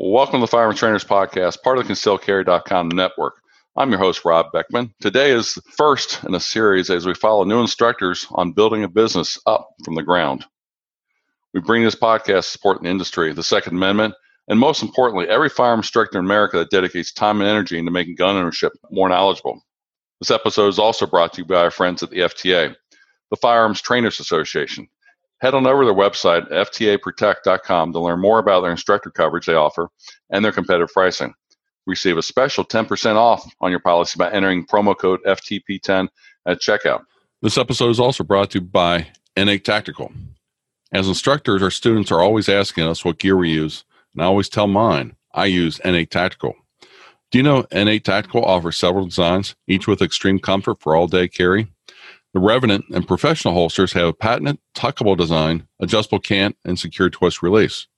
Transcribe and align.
Welcome 0.00 0.38
to 0.38 0.42
the 0.42 0.46
Firearm 0.46 0.76
Trainers 0.76 1.02
Podcast, 1.02 1.60
part 1.64 1.76
of 1.76 1.88
the 1.88 1.92
ConcealedCarry.com 1.92 2.90
network. 2.90 3.34
I'm 3.76 3.90
your 3.90 3.98
host, 3.98 4.24
Rob 4.24 4.46
Beckman. 4.52 4.94
Today 5.00 5.32
is 5.32 5.54
the 5.54 5.62
first 5.62 6.22
in 6.22 6.36
a 6.36 6.40
series 6.40 6.88
as 6.88 7.04
we 7.04 7.14
follow 7.14 7.42
new 7.42 7.60
instructors 7.60 8.24
on 8.30 8.52
building 8.52 8.84
a 8.84 8.88
business 8.88 9.40
up 9.44 9.70
from 9.84 9.96
the 9.96 10.04
ground. 10.04 10.46
We 11.52 11.62
bring 11.62 11.82
this 11.82 11.96
podcast 11.96 12.24
to 12.24 12.42
support 12.42 12.80
the 12.80 12.88
industry, 12.88 13.32
the 13.32 13.42
Second 13.42 13.74
Amendment, 13.74 14.14
and 14.46 14.60
most 14.60 14.84
importantly, 14.84 15.28
every 15.28 15.48
firearm 15.48 15.80
instructor 15.80 16.20
in 16.20 16.24
America 16.24 16.58
that 16.58 16.70
dedicates 16.70 17.12
time 17.12 17.40
and 17.40 17.50
energy 17.50 17.76
into 17.76 17.90
making 17.90 18.14
gun 18.14 18.36
ownership 18.36 18.74
more 18.92 19.08
knowledgeable. 19.08 19.60
This 20.20 20.30
episode 20.30 20.68
is 20.68 20.78
also 20.78 21.08
brought 21.08 21.32
to 21.32 21.40
you 21.40 21.44
by 21.44 21.56
our 21.56 21.72
friends 21.72 22.04
at 22.04 22.10
the 22.10 22.20
FTA, 22.20 22.72
the 23.32 23.36
Firearms 23.36 23.80
Trainers 23.80 24.20
Association. 24.20 24.86
Head 25.40 25.54
on 25.54 25.66
over 25.66 25.82
to 25.82 25.86
their 25.86 25.94
website, 25.94 26.50
ftaprotect.com, 26.50 27.92
to 27.92 28.00
learn 28.00 28.20
more 28.20 28.40
about 28.40 28.62
their 28.62 28.72
instructor 28.72 29.10
coverage 29.10 29.46
they 29.46 29.54
offer 29.54 29.88
and 30.30 30.44
their 30.44 30.52
competitive 30.52 30.92
pricing. 30.92 31.32
Receive 31.86 32.18
a 32.18 32.22
special 32.22 32.64
10% 32.64 33.14
off 33.14 33.48
on 33.60 33.70
your 33.70 33.80
policy 33.80 34.16
by 34.18 34.30
entering 34.32 34.66
promo 34.66 34.98
code 34.98 35.20
FTP10 35.24 36.08
at 36.46 36.60
checkout. 36.60 37.02
This 37.40 37.56
episode 37.56 37.90
is 37.90 38.00
also 38.00 38.24
brought 38.24 38.50
to 38.50 38.58
you 38.58 38.64
by 38.64 39.06
N8 39.36 39.62
Tactical. 39.62 40.12
As 40.90 41.06
instructors, 41.06 41.62
our 41.62 41.70
students 41.70 42.10
are 42.10 42.20
always 42.20 42.48
asking 42.48 42.84
us 42.84 43.04
what 43.04 43.18
gear 43.18 43.36
we 43.36 43.50
use, 43.50 43.84
and 44.12 44.22
I 44.22 44.26
always 44.26 44.48
tell 44.48 44.66
mine 44.66 45.14
I 45.32 45.46
use 45.46 45.78
N8 45.84 46.10
Tactical. 46.10 46.56
Do 47.30 47.38
you 47.38 47.44
know 47.44 47.62
N8 47.64 48.02
Tactical 48.02 48.44
offers 48.44 48.76
several 48.76 49.04
designs, 49.04 49.54
each 49.68 49.86
with 49.86 50.02
extreme 50.02 50.40
comfort 50.40 50.80
for 50.80 50.96
all 50.96 51.06
day 51.06 51.28
carry? 51.28 51.68
The 52.38 52.44
Revenant 52.44 52.84
and 52.94 53.04
professional 53.04 53.52
holsters 53.52 53.92
have 53.94 54.06
a 54.06 54.12
patented 54.12 54.58
tuckable 54.72 55.16
design, 55.16 55.66
adjustable 55.80 56.20
cant, 56.20 56.56
and 56.64 56.78
secure 56.78 57.10
twist 57.10 57.42
release. 57.42 57.88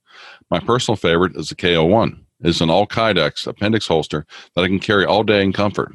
My 0.50 0.58
personal 0.58 0.96
favorite 0.96 1.36
is 1.36 1.50
the 1.50 1.54
KO1. 1.54 2.18
It 2.42 2.48
is 2.48 2.62
an 2.62 2.70
all 2.70 2.86
Kydex 2.86 3.46
appendix 3.46 3.86
holster 3.86 4.24
that 4.54 4.62
I 4.62 4.68
can 4.68 4.78
carry 4.78 5.04
all 5.04 5.24
day 5.24 5.42
in 5.42 5.52
comfort. 5.52 5.92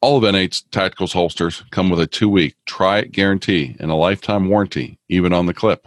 All 0.00 0.16
of 0.16 0.24
N8's 0.24 0.64
Tacticals 0.70 1.12
holsters 1.12 1.62
come 1.70 1.90
with 1.90 2.00
a 2.00 2.06
two 2.06 2.30
week 2.30 2.56
try 2.64 3.00
it 3.00 3.12
guarantee 3.12 3.76
and 3.78 3.90
a 3.90 3.94
lifetime 3.94 4.48
warranty, 4.48 4.98
even 5.10 5.34
on 5.34 5.44
the 5.44 5.52
clip. 5.52 5.86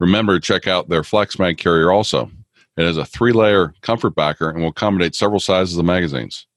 Remember 0.00 0.34
to 0.34 0.44
check 0.44 0.66
out 0.66 0.88
their 0.88 1.04
Flex 1.04 1.38
Mag 1.38 1.58
carrier 1.58 1.92
also. 1.92 2.28
It 2.76 2.84
has 2.84 2.96
a 2.96 3.04
three 3.04 3.32
layer 3.32 3.72
comfort 3.82 4.16
backer 4.16 4.50
and 4.50 4.62
will 4.62 4.70
accommodate 4.70 5.14
several 5.14 5.38
sizes 5.38 5.78
of 5.78 5.84
magazines. 5.84 6.48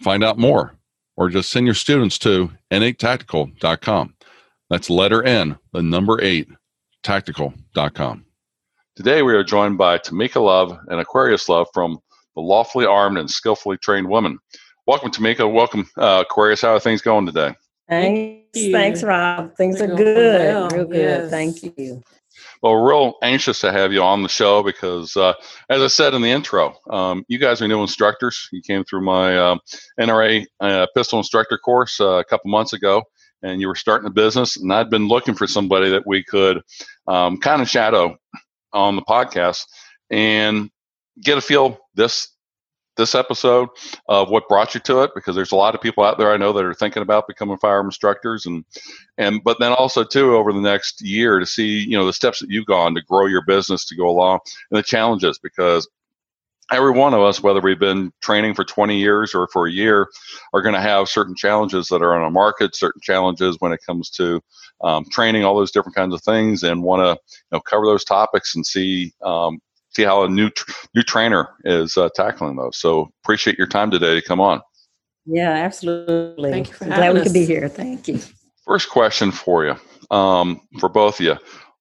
Find 0.00 0.24
out 0.24 0.38
more 0.38 0.77
or 1.18 1.28
just 1.28 1.50
send 1.50 1.66
your 1.66 1.74
students 1.74 2.16
to 2.16 2.50
n8tactical.com. 2.70 4.14
That's 4.70 4.88
letter 4.88 5.22
N, 5.24 5.58
the 5.72 5.82
number 5.82 6.22
eight, 6.22 6.48
tactical.com. 7.02 8.24
Today 8.94 9.22
we 9.22 9.34
are 9.34 9.42
joined 9.42 9.78
by 9.78 9.98
Tamika 9.98 10.40
Love 10.42 10.78
and 10.88 11.00
Aquarius 11.00 11.48
Love 11.48 11.66
from 11.74 11.98
the 12.36 12.40
Lawfully 12.40 12.86
Armed 12.86 13.18
and 13.18 13.28
Skillfully 13.28 13.78
Trained 13.78 14.08
Woman. 14.08 14.38
Welcome, 14.86 15.10
Tamika. 15.10 15.52
Welcome, 15.52 15.88
uh, 15.98 16.24
Aquarius. 16.24 16.62
How 16.62 16.74
are 16.74 16.80
things 16.80 17.02
going 17.02 17.26
today? 17.26 17.52
Thanks, 17.88 18.66
thanks, 18.70 19.02
Rob. 19.02 19.56
Things 19.56 19.78
They're 19.78 19.92
are 19.92 19.96
good, 19.96 20.40
well. 20.40 20.68
real 20.68 20.84
good. 20.84 20.96
Yes. 20.96 21.30
Thank 21.30 21.62
you. 21.78 22.02
Well, 22.62 22.72
we're 22.72 22.88
real 22.90 23.14
anxious 23.22 23.60
to 23.60 23.70
have 23.70 23.92
you 23.92 24.02
on 24.02 24.22
the 24.22 24.28
show 24.28 24.64
because, 24.64 25.16
uh, 25.16 25.34
as 25.70 25.80
I 25.80 25.86
said 25.86 26.14
in 26.14 26.22
the 26.22 26.30
intro, 26.30 26.74
um, 26.90 27.24
you 27.28 27.38
guys 27.38 27.62
are 27.62 27.68
new 27.68 27.82
instructors. 27.82 28.48
You 28.52 28.62
came 28.62 28.84
through 28.84 29.02
my 29.02 29.36
uh, 29.36 29.56
NRA 30.00 30.44
uh, 30.60 30.86
pistol 30.94 31.18
instructor 31.18 31.56
course 31.56 32.00
uh, 32.00 32.18
a 32.18 32.24
couple 32.24 32.50
months 32.50 32.72
ago, 32.72 33.04
and 33.42 33.60
you 33.60 33.68
were 33.68 33.76
starting 33.76 34.08
a 34.08 34.12
business. 34.12 34.56
And 34.56 34.72
I'd 34.72 34.90
been 34.90 35.06
looking 35.06 35.34
for 35.34 35.46
somebody 35.46 35.90
that 35.90 36.06
we 36.06 36.24
could 36.24 36.62
um, 37.06 37.38
kind 37.38 37.62
of 37.62 37.68
shadow 37.68 38.16
on 38.72 38.96
the 38.96 39.02
podcast 39.02 39.64
and 40.10 40.68
get 41.22 41.38
a 41.38 41.40
feel 41.40 41.78
this 41.94 42.28
this 42.98 43.14
episode 43.14 43.70
of 44.08 44.28
what 44.28 44.48
brought 44.48 44.74
you 44.74 44.80
to 44.80 45.02
it 45.02 45.12
because 45.14 45.34
there's 45.34 45.52
a 45.52 45.56
lot 45.56 45.74
of 45.74 45.80
people 45.80 46.04
out 46.04 46.18
there 46.18 46.32
I 46.32 46.36
know 46.36 46.52
that 46.52 46.64
are 46.64 46.74
thinking 46.74 47.02
about 47.02 47.28
becoming 47.28 47.56
firearm 47.56 47.86
instructors 47.86 48.44
and 48.44 48.64
and 49.16 49.42
but 49.42 49.58
then 49.58 49.72
also 49.72 50.04
too 50.04 50.34
over 50.34 50.52
the 50.52 50.60
next 50.60 51.00
year 51.00 51.38
to 51.38 51.46
see 51.46 51.78
you 51.78 51.96
know 51.96 52.04
the 52.04 52.12
steps 52.12 52.40
that 52.40 52.50
you've 52.50 52.66
gone 52.66 52.94
to 52.96 53.02
grow 53.02 53.26
your 53.26 53.44
business 53.46 53.86
to 53.86 53.96
go 53.96 54.08
along 54.08 54.40
and 54.70 54.78
the 54.78 54.82
challenges 54.82 55.38
because 55.38 55.88
every 56.70 56.90
one 56.90 57.14
of 57.14 57.22
us 57.22 57.42
whether 57.42 57.60
we've 57.60 57.78
been 57.78 58.12
training 58.20 58.54
for 58.54 58.64
20 58.64 58.98
years 58.98 59.34
or 59.34 59.48
for 59.52 59.66
a 59.66 59.72
year 59.72 60.08
are 60.52 60.60
going 60.60 60.74
to 60.74 60.80
have 60.80 61.08
certain 61.08 61.34
challenges 61.34 61.86
that 61.86 62.02
are 62.02 62.14
on 62.14 62.26
a 62.26 62.30
market 62.30 62.76
certain 62.76 63.00
challenges 63.00 63.56
when 63.60 63.72
it 63.72 63.80
comes 63.86 64.10
to 64.10 64.40
um, 64.82 65.04
training 65.10 65.44
all 65.44 65.56
those 65.56 65.70
different 65.70 65.96
kinds 65.96 66.12
of 66.12 66.22
things 66.22 66.62
and 66.64 66.82
want 66.82 67.00
to 67.00 67.10
you 67.10 67.48
know 67.52 67.60
cover 67.60 67.86
those 67.86 68.04
topics 68.04 68.54
and 68.56 68.66
see 68.66 69.12
um, 69.22 69.60
see 69.98 70.04
how 70.04 70.22
a 70.22 70.28
new 70.28 70.50
new 70.94 71.02
trainer 71.02 71.48
is 71.64 71.96
uh, 71.96 72.08
tackling 72.14 72.56
those. 72.56 72.78
So 72.78 73.10
appreciate 73.24 73.58
your 73.58 73.66
time 73.66 73.90
today 73.90 74.14
to 74.14 74.22
come 74.22 74.40
on. 74.40 74.60
Yeah, 75.26 75.50
absolutely. 75.50 76.50
Thank 76.50 76.68
you 76.68 76.74
for 76.74 76.84
Glad 76.86 77.14
we 77.14 77.22
could 77.22 77.32
be 77.32 77.44
here. 77.44 77.68
Thank 77.68 78.08
you. 78.08 78.20
First 78.64 78.88
question 78.90 79.32
for 79.32 79.64
you, 79.66 79.76
um, 80.16 80.60
for 80.78 80.88
both 80.88 81.20
of 81.20 81.26
you. 81.26 81.36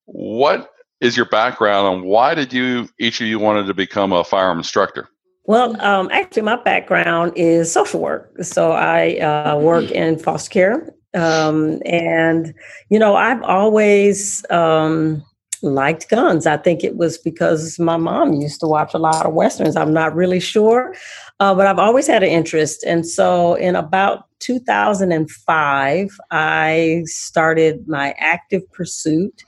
What 0.05 0.71
is 0.99 1.15
your 1.15 1.27
background 1.27 1.95
and 1.95 2.05
why 2.05 2.33
did 2.33 2.51
you 2.51 2.89
each 2.99 3.21
of 3.21 3.27
you 3.27 3.39
wanted 3.39 3.67
to 3.67 3.73
become 3.73 4.11
a 4.11 4.23
firearm 4.23 4.57
instructor? 4.57 5.09
Well, 5.45 5.79
um, 5.81 6.09
actually, 6.11 6.41
my 6.41 6.61
background 6.61 7.33
is 7.35 7.71
social 7.71 8.01
work. 8.01 8.43
So 8.43 8.71
I 8.71 9.17
uh, 9.19 9.57
work 9.57 9.91
in 9.91 10.19
foster 10.19 10.49
care. 10.49 10.93
Um, 11.13 11.81
and, 11.85 12.53
you 12.89 12.99
know, 12.99 13.15
I've 13.15 13.41
always 13.43 14.45
um, 14.49 15.23
liked 15.69 16.09
guns. 16.09 16.45
I 16.45 16.57
think 16.57 16.83
it 16.83 16.97
was 16.97 17.17
because 17.17 17.77
my 17.79 17.97
mom 17.97 18.33
used 18.33 18.59
to 18.61 18.67
watch 18.67 18.93
a 18.93 18.97
lot 18.97 19.25
of 19.25 19.33
westerns. 19.33 19.75
I'm 19.75 19.93
not 19.93 20.15
really 20.15 20.39
sure, 20.39 20.95
uh, 21.39 21.53
but 21.53 21.67
I've 21.67 21.79
always 21.79 22.07
had 22.07 22.23
an 22.23 22.29
interest. 22.29 22.83
And 22.83 23.05
so, 23.05 23.55
in 23.55 23.75
about 23.75 24.25
2005, 24.39 26.19
I 26.31 27.03
started 27.05 27.87
my 27.87 28.13
active 28.17 28.69
pursuit 28.71 29.43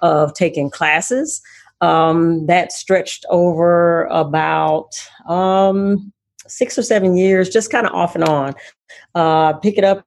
of 0.00 0.34
taking 0.34 0.70
classes. 0.70 1.40
Um, 1.80 2.46
that 2.46 2.70
stretched 2.70 3.26
over 3.28 4.04
about 4.04 4.90
um, 5.28 6.12
six 6.46 6.78
or 6.78 6.82
seven 6.82 7.16
years, 7.16 7.48
just 7.48 7.72
kind 7.72 7.86
of 7.86 7.92
off 7.92 8.14
and 8.14 8.24
on. 8.24 8.54
Uh, 9.14 9.54
pick 9.54 9.78
it 9.78 9.84
up 9.84 10.06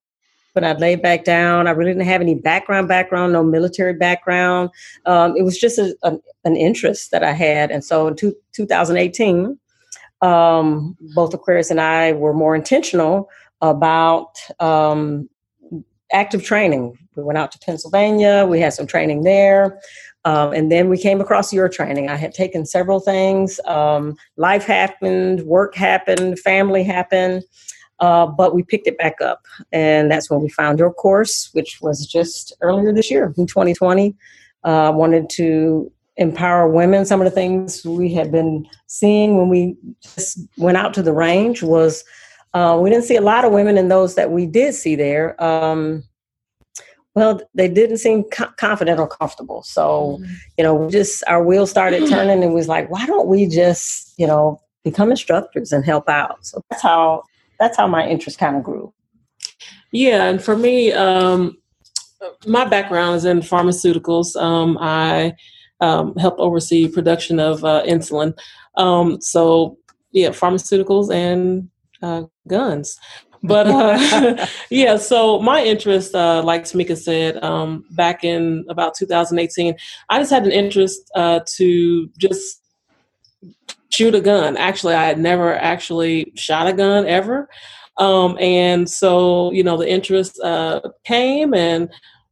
when 0.55 0.63
I 0.63 0.73
laid 0.73 1.01
back 1.01 1.25
down. 1.25 1.67
I 1.67 1.71
really 1.71 1.91
didn't 1.91 2.07
have 2.07 2.21
any 2.21 2.35
background, 2.35 2.87
background, 2.87 3.33
no 3.33 3.43
military 3.43 3.93
background. 3.93 4.69
Um, 5.05 5.35
it 5.35 5.43
was 5.43 5.59
just 5.59 5.77
a, 5.77 5.95
a, 6.03 6.17
an 6.45 6.55
interest 6.55 7.11
that 7.11 7.23
I 7.23 7.33
had. 7.33 7.71
And 7.71 7.83
so 7.83 8.07
in 8.07 8.15
two, 8.15 8.33
2018, 8.53 9.59
um, 10.21 10.97
both 11.13 11.33
Aquarius 11.33 11.69
and 11.69 11.81
I 11.81 12.13
were 12.13 12.33
more 12.33 12.55
intentional 12.55 13.29
about 13.61 14.37
um, 14.59 15.29
active 16.13 16.43
training. 16.43 16.97
We 17.15 17.23
went 17.23 17.37
out 17.37 17.51
to 17.51 17.59
Pennsylvania, 17.59 18.45
we 18.45 18.59
had 18.59 18.73
some 18.73 18.87
training 18.87 19.23
there. 19.23 19.79
Um, 20.23 20.53
and 20.53 20.71
then 20.71 20.89
we 20.89 20.97
came 20.97 21.21
across 21.21 21.53
your 21.53 21.69
training. 21.69 22.09
I 22.09 22.15
had 22.15 22.33
taken 22.33 22.65
several 22.65 22.99
things. 22.99 23.59
Um, 23.65 24.17
life 24.37 24.65
happened, 24.65 25.43
work 25.43 25.75
happened, 25.75 26.39
family 26.39 26.83
happened. 26.83 27.43
Uh, 27.99 28.25
but 28.25 28.53
we 28.53 28.61
picked 28.63 28.87
it 28.87 28.97
back 28.97 29.21
up, 29.21 29.45
and 29.71 30.11
that's 30.11 30.29
when 30.29 30.41
we 30.41 30.49
found 30.49 30.79
your 30.79 30.91
course, 30.91 31.49
which 31.53 31.79
was 31.81 32.05
just 32.05 32.53
earlier 32.61 32.91
this 32.91 33.09
year 33.09 33.33
in 33.37 33.47
2020. 33.47 34.15
Uh, 34.63 34.91
wanted 34.93 35.29
to 35.29 35.91
empower 36.17 36.67
women. 36.67 37.05
Some 37.05 37.21
of 37.21 37.25
the 37.25 37.31
things 37.31 37.85
we 37.85 38.13
had 38.13 38.31
been 38.31 38.67
seeing 38.87 39.37
when 39.37 39.49
we 39.49 39.77
just 40.01 40.39
went 40.57 40.77
out 40.77 40.93
to 40.95 41.03
the 41.03 41.13
range 41.13 41.61
was 41.61 42.03
uh, 42.53 42.77
we 42.81 42.89
didn't 42.89 43.05
see 43.05 43.15
a 43.15 43.21
lot 43.21 43.45
of 43.45 43.51
women, 43.51 43.77
and 43.77 43.91
those 43.91 44.15
that 44.15 44.31
we 44.31 44.45
did 44.45 44.73
see 44.73 44.95
there, 44.95 45.41
um, 45.43 46.03
well, 47.13 47.41
they 47.53 47.67
didn't 47.67 47.97
seem 47.97 48.23
co- 48.23 48.51
confident 48.57 48.99
or 48.99 49.07
comfortable. 49.07 49.63
So, 49.63 50.19
mm-hmm. 50.21 50.33
you 50.57 50.63
know, 50.63 50.89
just 50.89 51.23
our 51.27 51.43
wheels 51.43 51.69
started 51.69 52.07
turning, 52.09 52.43
and 52.43 52.53
was 52.53 52.67
like, 52.67 52.89
why 52.89 53.05
don't 53.05 53.27
we 53.27 53.47
just, 53.47 54.13
you 54.17 54.27
know, 54.27 54.61
become 54.83 55.11
instructors 55.11 55.71
and 55.71 55.85
help 55.85 56.09
out? 56.09 56.45
So 56.45 56.61
that's 56.69 56.81
how 56.81 57.23
that's 57.59 57.77
how 57.77 57.87
my 57.87 58.07
interest 58.07 58.37
kind 58.37 58.55
of 58.55 58.63
grew. 58.63 58.93
Yeah, 59.91 60.25
and 60.25 60.41
for 60.41 60.57
me, 60.57 60.91
um, 60.91 61.57
my 62.45 62.65
background 62.65 63.15
is 63.15 63.25
in 63.25 63.39
pharmaceuticals. 63.39 64.35
Um, 64.35 64.77
I 64.79 65.35
um, 65.81 66.15
help 66.15 66.35
oversee 66.37 66.87
production 66.87 67.39
of 67.39 67.63
uh, 67.63 67.83
insulin. 67.85 68.37
Um, 68.75 69.21
so 69.21 69.77
yeah, 70.11 70.29
pharmaceuticals 70.29 71.13
and 71.13 71.69
uh, 72.01 72.23
guns. 72.47 72.99
But 73.43 73.67
uh, 73.67 74.47
yeah, 74.69 74.97
so 74.97 75.39
my 75.39 75.63
interest, 75.63 76.15
uh, 76.15 76.41
like 76.43 76.63
Tamika 76.63 76.97
said, 76.97 77.41
um, 77.43 77.85
back 77.91 78.23
in 78.23 78.65
about 78.69 78.95
2018, 78.95 79.75
I 80.09 80.19
just 80.19 80.31
had 80.31 80.45
an 80.45 80.51
interest 80.51 81.11
uh, 81.15 81.41
to 81.57 82.09
just 82.17 82.61
shoot 83.89 84.15
a 84.15 84.21
gun. 84.21 84.57
Actually, 84.57 84.93
I 84.93 85.05
had 85.05 85.19
never 85.19 85.55
actually 85.55 86.33
shot 86.35 86.67
a 86.67 86.73
gun 86.73 87.05
ever. 87.07 87.49
Um, 87.97 88.37
and 88.39 88.89
so, 88.89 89.51
you 89.51 89.63
know, 89.63 89.77
the 89.77 89.89
interest 89.89 90.39
uh, 90.41 90.81
came 91.03 91.53
and 91.53 91.89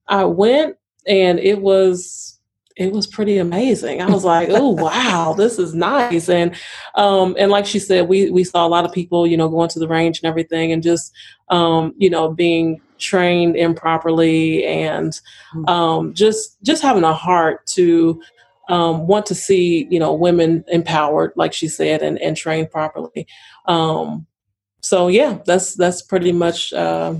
I 0.08 0.26
went 0.26 0.76
and 1.08 1.40
it 1.40 1.62
was 1.62 2.40
it 2.76 2.92
was 2.92 3.06
pretty 3.06 3.38
amazing. 3.38 4.02
I 4.02 4.10
was 4.10 4.24
like, 4.24 4.50
oh 4.52 4.70
wow, 4.72 5.34
this 5.38 5.60
is 5.60 5.74
nice. 5.74 6.28
And 6.28 6.56
um, 6.96 7.36
and 7.38 7.52
like 7.52 7.66
she 7.66 7.80
said, 7.80 8.08
we 8.08 8.30
we 8.32 8.44
saw 8.44 8.66
a 8.66 8.70
lot 8.70 8.86
of 8.86 8.92
people, 8.92 9.28
you 9.28 9.38
know, 9.38 9.50
going 9.50 9.70
to 9.70 9.80
the 9.80 9.88
range 9.88 10.20
and 10.20 10.28
everything, 10.28 10.72
and 10.72 10.82
just 10.82 11.14
um, 11.50 11.94
you 11.98 12.10
know, 12.10 12.34
being 12.34 12.82
trained 12.98 13.56
improperly, 13.56 14.66
and 14.66 15.20
mm. 15.56 15.70
um, 15.70 16.14
just 16.14 16.62
just 16.64 16.82
having 16.82 17.04
a 17.04 17.14
heart 17.14 17.66
to 17.68 18.22
um, 18.70 19.08
want 19.08 19.26
to 19.28 19.36
see, 19.36 19.88
you 19.90 20.00
know, 20.00 20.14
women 20.14 20.64
empowered, 20.68 21.34
like 21.36 21.54
she 21.54 21.68
said, 21.68 22.02
and 22.02 22.20
and 22.20 22.38
trained 22.38 22.72
properly. 22.72 23.28
Um, 23.66 24.26
so 24.82 25.08
yeah, 25.08 25.40
that's 25.46 25.76
that's 25.76 26.02
pretty 26.02 26.32
much 26.32 26.74
uh, 26.74 27.16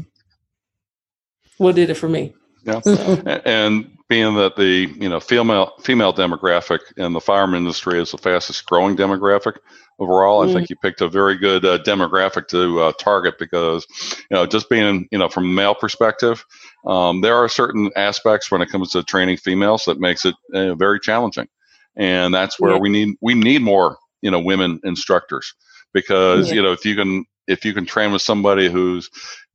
what 1.58 1.76
did 1.76 1.90
it 1.90 1.96
for 1.96 2.10
me. 2.10 2.34
Yeah, 2.66 2.82
and 3.46 3.98
being 4.10 4.36
that 4.36 4.56
the 4.56 4.94
you 5.00 5.10
know 5.10 5.20
female 5.20 5.74
female 5.82 6.14
demographic 6.14 6.80
in 6.98 7.14
the 7.14 7.22
firearm 7.22 7.56
industry 7.56 8.00
is 8.00 8.12
the 8.12 8.18
fastest 8.18 8.66
growing 8.66 8.96
demographic 8.96 9.58
overall, 10.00 10.46
mm. 10.46 10.50
I 10.50 10.54
think 10.54 10.68
mm. 10.68 10.70
you 10.72 10.76
picked 10.78 11.02
a 11.02 11.08
very 11.08 11.38
good 11.38 11.66
uh, 11.66 11.80
demographic 11.80 12.48
to 12.50 12.80
uh, 12.80 12.92
target 12.94 13.36
because 13.40 13.86
you 14.30 14.36
know 14.36 14.46
just 14.46 14.70
being 14.70 15.08
you 15.12 15.18
know 15.18 15.30
from 15.30 15.46
a 15.46 15.54
male 15.54 15.76
perspective, 15.76 16.46
um, 16.86 17.22
there 17.22 17.36
are 17.36 17.48
certain 17.48 17.90
aspects 17.96 18.52
when 18.52 18.62
it 18.62 18.70
comes 18.70 18.92
to 18.92 19.04
training 19.04 19.38
females 19.38 19.86
that 19.86 20.00
makes 20.00 20.26
it 20.26 20.36
uh, 20.54 20.76
very 20.76 21.00
challenging, 21.00 21.48
and 21.96 22.34
that's 22.34 22.60
where 22.60 22.74
yeah. 22.74 22.80
we 22.80 22.90
need 22.90 23.16
we 23.22 23.34
need 23.34 23.62
more 23.62 23.98
you 24.22 24.32
know 24.32 24.40
women 24.40 24.80
instructors. 24.84 25.54
Because 25.94 26.50
yeah. 26.50 26.56
you 26.56 26.62
know 26.62 26.72
if 26.72 26.86
you 26.86 26.96
can 26.96 27.26
if 27.48 27.64
you 27.64 27.74
can 27.74 27.86
train 27.86 28.12
with 28.12 28.22
somebody 28.22 28.70
who's 28.70 29.10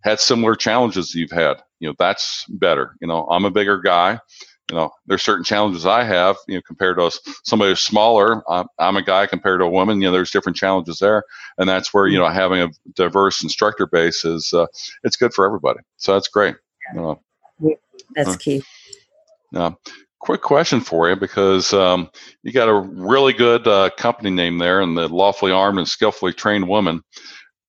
had 0.05 0.21
similar 0.21 0.55
challenges 0.55 1.15
you've 1.15 1.31
had 1.31 1.57
you 1.81 1.89
know 1.89 1.95
that's 1.99 2.45
better. 2.49 2.97
You 3.01 3.09
know 3.09 3.27
i'm 3.31 3.45
a 3.45 3.51
bigger 3.51 3.79
guy. 3.79 4.19
You 4.71 4.77
know 4.77 4.91
there's 5.07 5.23
certain 5.23 5.45
challenges 5.45 5.87
i 5.87 6.05
have 6.05 6.37
you 6.47 6.57
know 6.57 6.63
compared 6.67 6.99
to 6.99 7.11
somebody 7.45 7.71
who's 7.71 7.81
smaller 7.81 8.43
I'm, 8.51 8.67
I'm, 8.79 8.97
a 8.97 9.03
guy 9.03 9.27
compared 9.27 9.61
to 9.61 9.67
a 9.67 9.71
woman. 9.71 10.01
You 10.01 10.09
know 10.09 10.13
there's 10.13 10.31
different 10.31 10.57
challenges 10.57 10.99
there. 10.99 11.25
And 11.57 11.69
that's 11.69 11.93
where 11.93 12.07
you 12.07 12.19
know 12.19 12.29
having 12.29 12.61
a 12.61 12.69
diverse 12.95 13.43
instructor 13.43 13.87
base 13.87 14.25
is 14.25 14.53
uh, 14.53 14.67
it's 15.05 15.17
good 15.17 15.35
for 15.35 15.47
everybody. 15.47 15.81
So 15.97 16.13
that's 16.13 16.29
great 16.29 16.57
uh, 16.97 17.15
that's 18.15 18.37
key 18.37 18.63
yeah 19.53 19.73
quick 20.21 20.43
question 20.43 20.81
for 20.81 21.09
you 21.09 21.17
because 21.17 21.73
um, 21.73 22.11
you 22.43 22.53
got 22.53 22.69
a 22.69 22.75
really 22.75 23.33
good 23.33 23.67
uh, 23.67 23.89
company 23.97 24.31
name 24.31 24.59
there 24.59 24.81
and 24.81 24.97
the 24.97 25.09
lawfully 25.09 25.53
armed 25.53 25.79
and 25.79 25.89
skillfully 25.89 26.33
trained 26.33 26.67
woman 26.67 27.03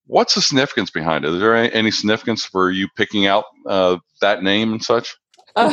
What's 0.09 0.33
the 0.33 0.41
significance 0.41 0.89
behind 0.89 1.23
it? 1.23 1.31
Is 1.31 1.39
there 1.39 1.55
any, 1.55 1.71
any 1.71 1.91
significance 1.91 2.43
for 2.43 2.71
you 2.71 2.87
picking 2.97 3.27
out 3.27 3.45
uh, 3.67 3.97
that 4.21 4.41
name 4.41 4.71
and 4.71 4.83
such? 4.83 5.15
Uh, 5.55 5.69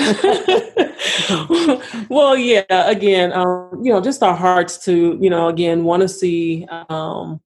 well, 2.11 2.37
yeah. 2.37 2.65
Again, 2.69 3.33
um, 3.33 3.81
you 3.83 3.91
know, 3.91 4.03
just 4.03 4.23
our 4.23 4.37
hearts 4.37 4.77
to 4.85 5.19
you 5.23 5.31
know, 5.31 5.49
again, 5.49 5.85
want 5.85 6.03
to 6.03 6.09
see 6.09 6.67
um, 6.91 7.41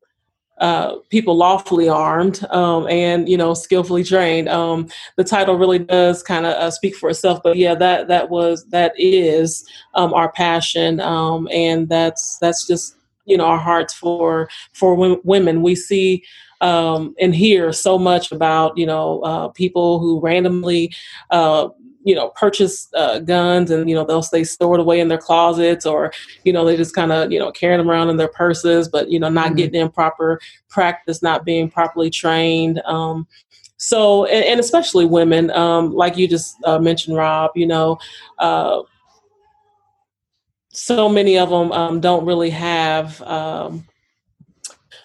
uh, 0.60 0.96
people 1.08 1.36
lawfully 1.36 1.88
armed 1.88 2.44
um, 2.50 2.86
and 2.88 3.28
you 3.28 3.36
know 3.36 3.54
skillfully 3.54 4.04
trained. 4.04 4.48
Um, 4.48 4.88
the 5.16 5.24
title 5.24 5.56
really 5.56 5.78
does 5.78 6.22
kind 6.22 6.46
of 6.46 6.52
uh, 6.52 6.70
speak 6.70 6.94
for 6.94 7.10
itself. 7.10 7.40
But 7.42 7.56
yeah, 7.56 7.74
that 7.74 8.08
that 8.08 8.30
was 8.30 8.64
that 8.66 8.92
is 8.96 9.66
um, 9.94 10.12
our 10.12 10.30
passion, 10.32 11.00
um, 11.00 11.48
and 11.50 11.88
that's 11.88 12.38
that's 12.38 12.66
just 12.66 12.96
you 13.24 13.36
know 13.36 13.46
our 13.46 13.58
hearts 13.58 13.94
for 13.94 14.48
for 14.72 14.94
women. 15.24 15.62
We 15.62 15.74
see 15.74 16.24
um, 16.60 17.14
and 17.18 17.34
hear 17.34 17.72
so 17.72 17.98
much 17.98 18.30
about 18.30 18.76
you 18.76 18.86
know 18.86 19.20
uh, 19.20 19.48
people 19.48 19.98
who 19.98 20.20
randomly 20.20 20.92
uh, 21.30 21.68
you 22.02 22.14
know 22.14 22.28
purchase 22.30 22.88
uh, 22.94 23.18
guns 23.18 23.70
and 23.70 23.88
you 23.88 23.94
know 23.94 24.04
they'll 24.04 24.22
stay 24.22 24.44
stored 24.44 24.80
away 24.80 25.00
in 25.00 25.08
their 25.08 25.18
closets 25.18 25.84
or 25.84 26.12
you 26.44 26.52
know 26.52 26.64
they 26.64 26.76
just 26.76 26.94
kind 26.94 27.12
of 27.12 27.30
you 27.30 27.38
know 27.38 27.50
carrying 27.52 27.78
them 27.78 27.90
around 27.90 28.08
in 28.08 28.16
their 28.16 28.28
purses 28.28 28.88
but 28.88 29.10
you 29.10 29.20
know 29.20 29.28
not 29.28 29.48
mm-hmm. 29.48 29.56
getting 29.56 29.80
in 29.80 29.90
proper 29.90 30.40
practice 30.68 31.22
not 31.22 31.44
being 31.44 31.70
properly 31.70 32.10
trained 32.10 32.80
um, 32.86 33.26
so 33.76 34.24
and, 34.26 34.44
and, 34.44 34.60
especially 34.60 35.04
women 35.04 35.50
um, 35.50 35.92
like 35.92 36.16
you 36.16 36.26
just 36.26 36.56
uh, 36.64 36.78
mentioned 36.78 37.16
rob 37.16 37.50
you 37.54 37.66
know 37.66 37.98
uh, 38.38 38.80
so 40.72 41.08
many 41.08 41.38
of 41.38 41.50
them 41.50 41.72
um, 41.72 42.00
don't 42.00 42.24
really 42.24 42.50
have 42.50 43.20
um, 43.22 43.86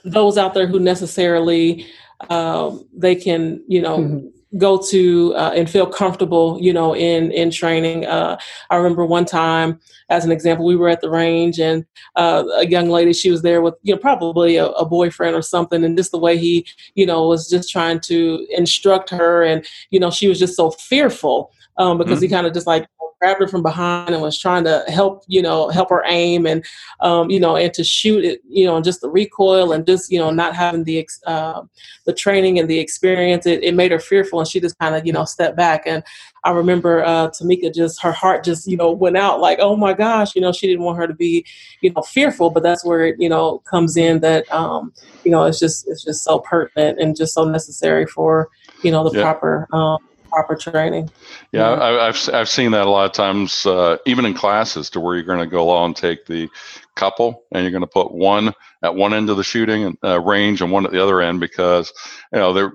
those 0.06 0.38
out 0.38 0.54
there 0.54 0.68
who 0.68 0.80
necessarily 0.80 1.86
um, 2.30 2.88
they 2.94 3.16
can, 3.16 3.64
you 3.68 3.82
know, 3.82 4.00
mm-hmm. 4.00 4.28
Go 4.58 4.78
to 4.90 5.34
uh, 5.36 5.52
and 5.56 5.70
feel 5.70 5.86
comfortable, 5.86 6.58
you 6.62 6.74
know, 6.74 6.96
in 6.96 7.32
in 7.32 7.52
training. 7.52 8.06
Uh, 8.06 8.38
I 8.70 8.76
remember 8.76 9.06
one 9.06 9.26
time, 9.26 9.80
as 10.10 10.26
an 10.26 10.32
example, 10.32 10.66
we 10.66 10.76
were 10.76 10.90
at 10.90 11.02
the 11.02 11.10
range 11.10 11.60
and 11.60 11.86
uh, 12.16 12.44
a 12.58 12.68
young 12.68 12.90
lady, 12.90 13.14
she 13.14 13.32
was 13.32 13.42
there 13.42 13.62
with, 13.62 13.76
you 13.84 13.94
know, 13.94 14.00
probably 14.00 14.56
a, 14.58 14.68
a, 14.68 14.86
boyfriend 14.86 15.36
or 15.36 15.42
something, 15.42 15.84
and 15.84 15.98
just 15.98 16.12
the 16.12 16.20
way 16.20 16.38
he, 16.38 16.66
you 16.96 17.06
know, 17.06 17.28
was 17.28 17.50
just 17.50 17.70
trying 17.70 18.00
to 18.02 18.46
instruct 18.52 19.10
her, 19.10 19.44
and 19.44 19.66
you 19.90 20.00
know, 20.00 20.12
she 20.12 20.28
was 20.28 20.40
just 20.40 20.56
so 20.56 20.72
fearful 20.72 21.52
um, 21.78 21.98
because 21.98 22.18
mm-hmm. 22.18 22.24
he 22.24 22.30
kind 22.30 22.48
of 22.48 22.54
just 22.54 22.68
like 22.68 22.88
grabbed 23.20 23.42
her 23.42 23.48
from 23.48 23.64
behind 23.64 24.14
and 24.14 24.22
was 24.22 24.38
trying 24.38 24.64
to 24.64 24.84
help, 24.88 25.24
you 25.28 25.42
know, 25.42 25.70
help 25.70 25.90
her 25.90 26.04
aim 26.06 26.46
and, 26.46 26.64
um, 27.00 27.30
you 27.30 27.40
know, 27.40 27.56
and 27.56 27.74
to 27.74 27.84
shoot 27.84 28.24
it, 28.26 28.42
you 28.48 28.66
know, 28.66 28.76
and 28.76 28.86
just 28.86 29.02
the 29.02 29.10
recoil 29.10 29.72
and 29.72 29.86
just, 29.86 30.12
you 30.12 30.20
know, 30.20 30.32
not 30.32 30.56
having 30.56 30.84
the, 30.84 31.08
uh, 31.26 31.62
the 32.06 32.14
training 32.14 32.60
and 32.60 32.70
the 32.70 32.80
experience, 32.80 33.46
it, 33.46 33.64
it 33.64 33.74
made 33.74 33.92
her 33.92 34.00
fearful 34.00 34.40
and 34.40 34.48
she 34.48 34.60
just 34.60 34.78
kind 34.80 34.96
of, 34.96 35.06
you 35.06 35.14
know, 35.14 35.26
stepped 35.26 35.58
back. 35.58 35.84
And 35.86 36.04
I 36.44 36.52
remember 36.52 37.04
uh, 37.04 37.30
Tamika 37.30 37.74
just, 37.74 38.02
her 38.02 38.12
heart 38.12 38.44
just, 38.44 38.68
you 38.68 38.78
know, 38.78 38.92
went 38.92 39.18
out 39.18 39.40
like, 39.40 39.60
oh 39.60 39.76
my 39.76 39.94
gosh, 39.94 40.36
you 40.36 40.42
know, 40.42 40.52
she 40.52 40.68
didn't 40.68 40.84
want 40.84 40.98
her 40.98 41.08
to 41.08 41.14
be, 41.14 41.46
you 41.82 41.92
know, 41.92 42.02
fearful, 42.02 42.52
but 42.52 42.64
that's 42.64 42.86
where 42.86 43.08
it, 43.08 43.16
you 43.18 43.30
know, 43.30 43.60
comes 43.60 43.98
in 43.98 44.20
that, 44.20 44.52
um, 44.52 44.94
you 45.24 45.32
know, 45.32 45.46
it's 45.46 45.60
just, 45.60 45.88
it's 45.88 46.04
just 46.04 46.24
so 46.24 46.40
pertinent 46.40 47.00
and 47.00 47.16
just 47.16 47.34
so 47.34 47.46
necessary 47.46 48.06
for, 48.06 48.50
you 48.84 48.92
know, 48.92 49.08
the 49.08 49.18
yeah. 49.18 49.24
proper, 49.24 49.68
um, 49.74 49.98
proper 50.36 50.56
training. 50.56 51.10
Yeah, 51.54 51.72
I, 51.72 52.06
have 52.08 52.30
I've 52.34 52.50
seen 52.50 52.72
that 52.72 52.86
a 52.86 52.90
lot 52.90 53.06
of 53.06 53.14
times, 53.14 53.66
uh, 53.66 53.98
even 54.06 54.26
in 54.26 54.34
classes, 54.34 54.90
to 54.92 55.00
where 55.00 55.16
you're 55.16 55.24
going 55.24 55.40
to 55.40 55.46
go 55.46 55.64
along 55.64 55.86
and 55.88 55.96
take 55.96 56.26
the 56.26 56.50
couple, 56.96 57.44
and 57.52 57.64
you're 57.64 57.72
going 57.72 57.82
to 57.82 57.88
put 57.88 58.12
one 58.14 58.54
at 58.84 58.96
one 58.96 59.14
end 59.14 59.30
of 59.30 59.38
the 59.38 59.44
shooting 59.44 59.98
uh, 60.04 60.20
range 60.20 60.62
and 60.62 60.72
one 60.72 60.86
at 60.86 60.92
the 60.92 61.02
other 61.02 61.22
end 61.22 61.40
because 61.40 61.94
you 62.34 62.40
know 62.40 62.54
there 62.54 62.74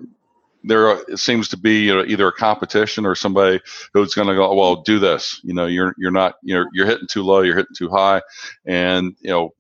there 0.65 1.17
seems 1.17 1.49
to 1.49 1.57
be 1.57 1.87
you 1.87 1.95
know, 1.95 2.05
either 2.05 2.29
a 2.29 2.33
competition 2.33 3.05
or 3.05 3.15
somebody 3.15 3.61
who's 3.93 4.15
going 4.15 4.29
to 4.29 4.35
go, 4.35 4.55
well, 4.55 4.77
do 4.77 4.99
this. 4.99 5.41
You 5.43 5.53
know, 5.53 5.67
you're 5.67 5.95
you're 5.99 6.11
not 6.11 6.37
you're 6.43 6.67
you're 6.73 6.87
hitting 6.87 7.09
too 7.09 7.23
low, 7.23 7.43
you're 7.43 7.57
hitting 7.57 7.77
too 7.77 7.91
high, 7.91 8.23
and 8.65 9.15
you 9.21 9.31
know 9.31 9.53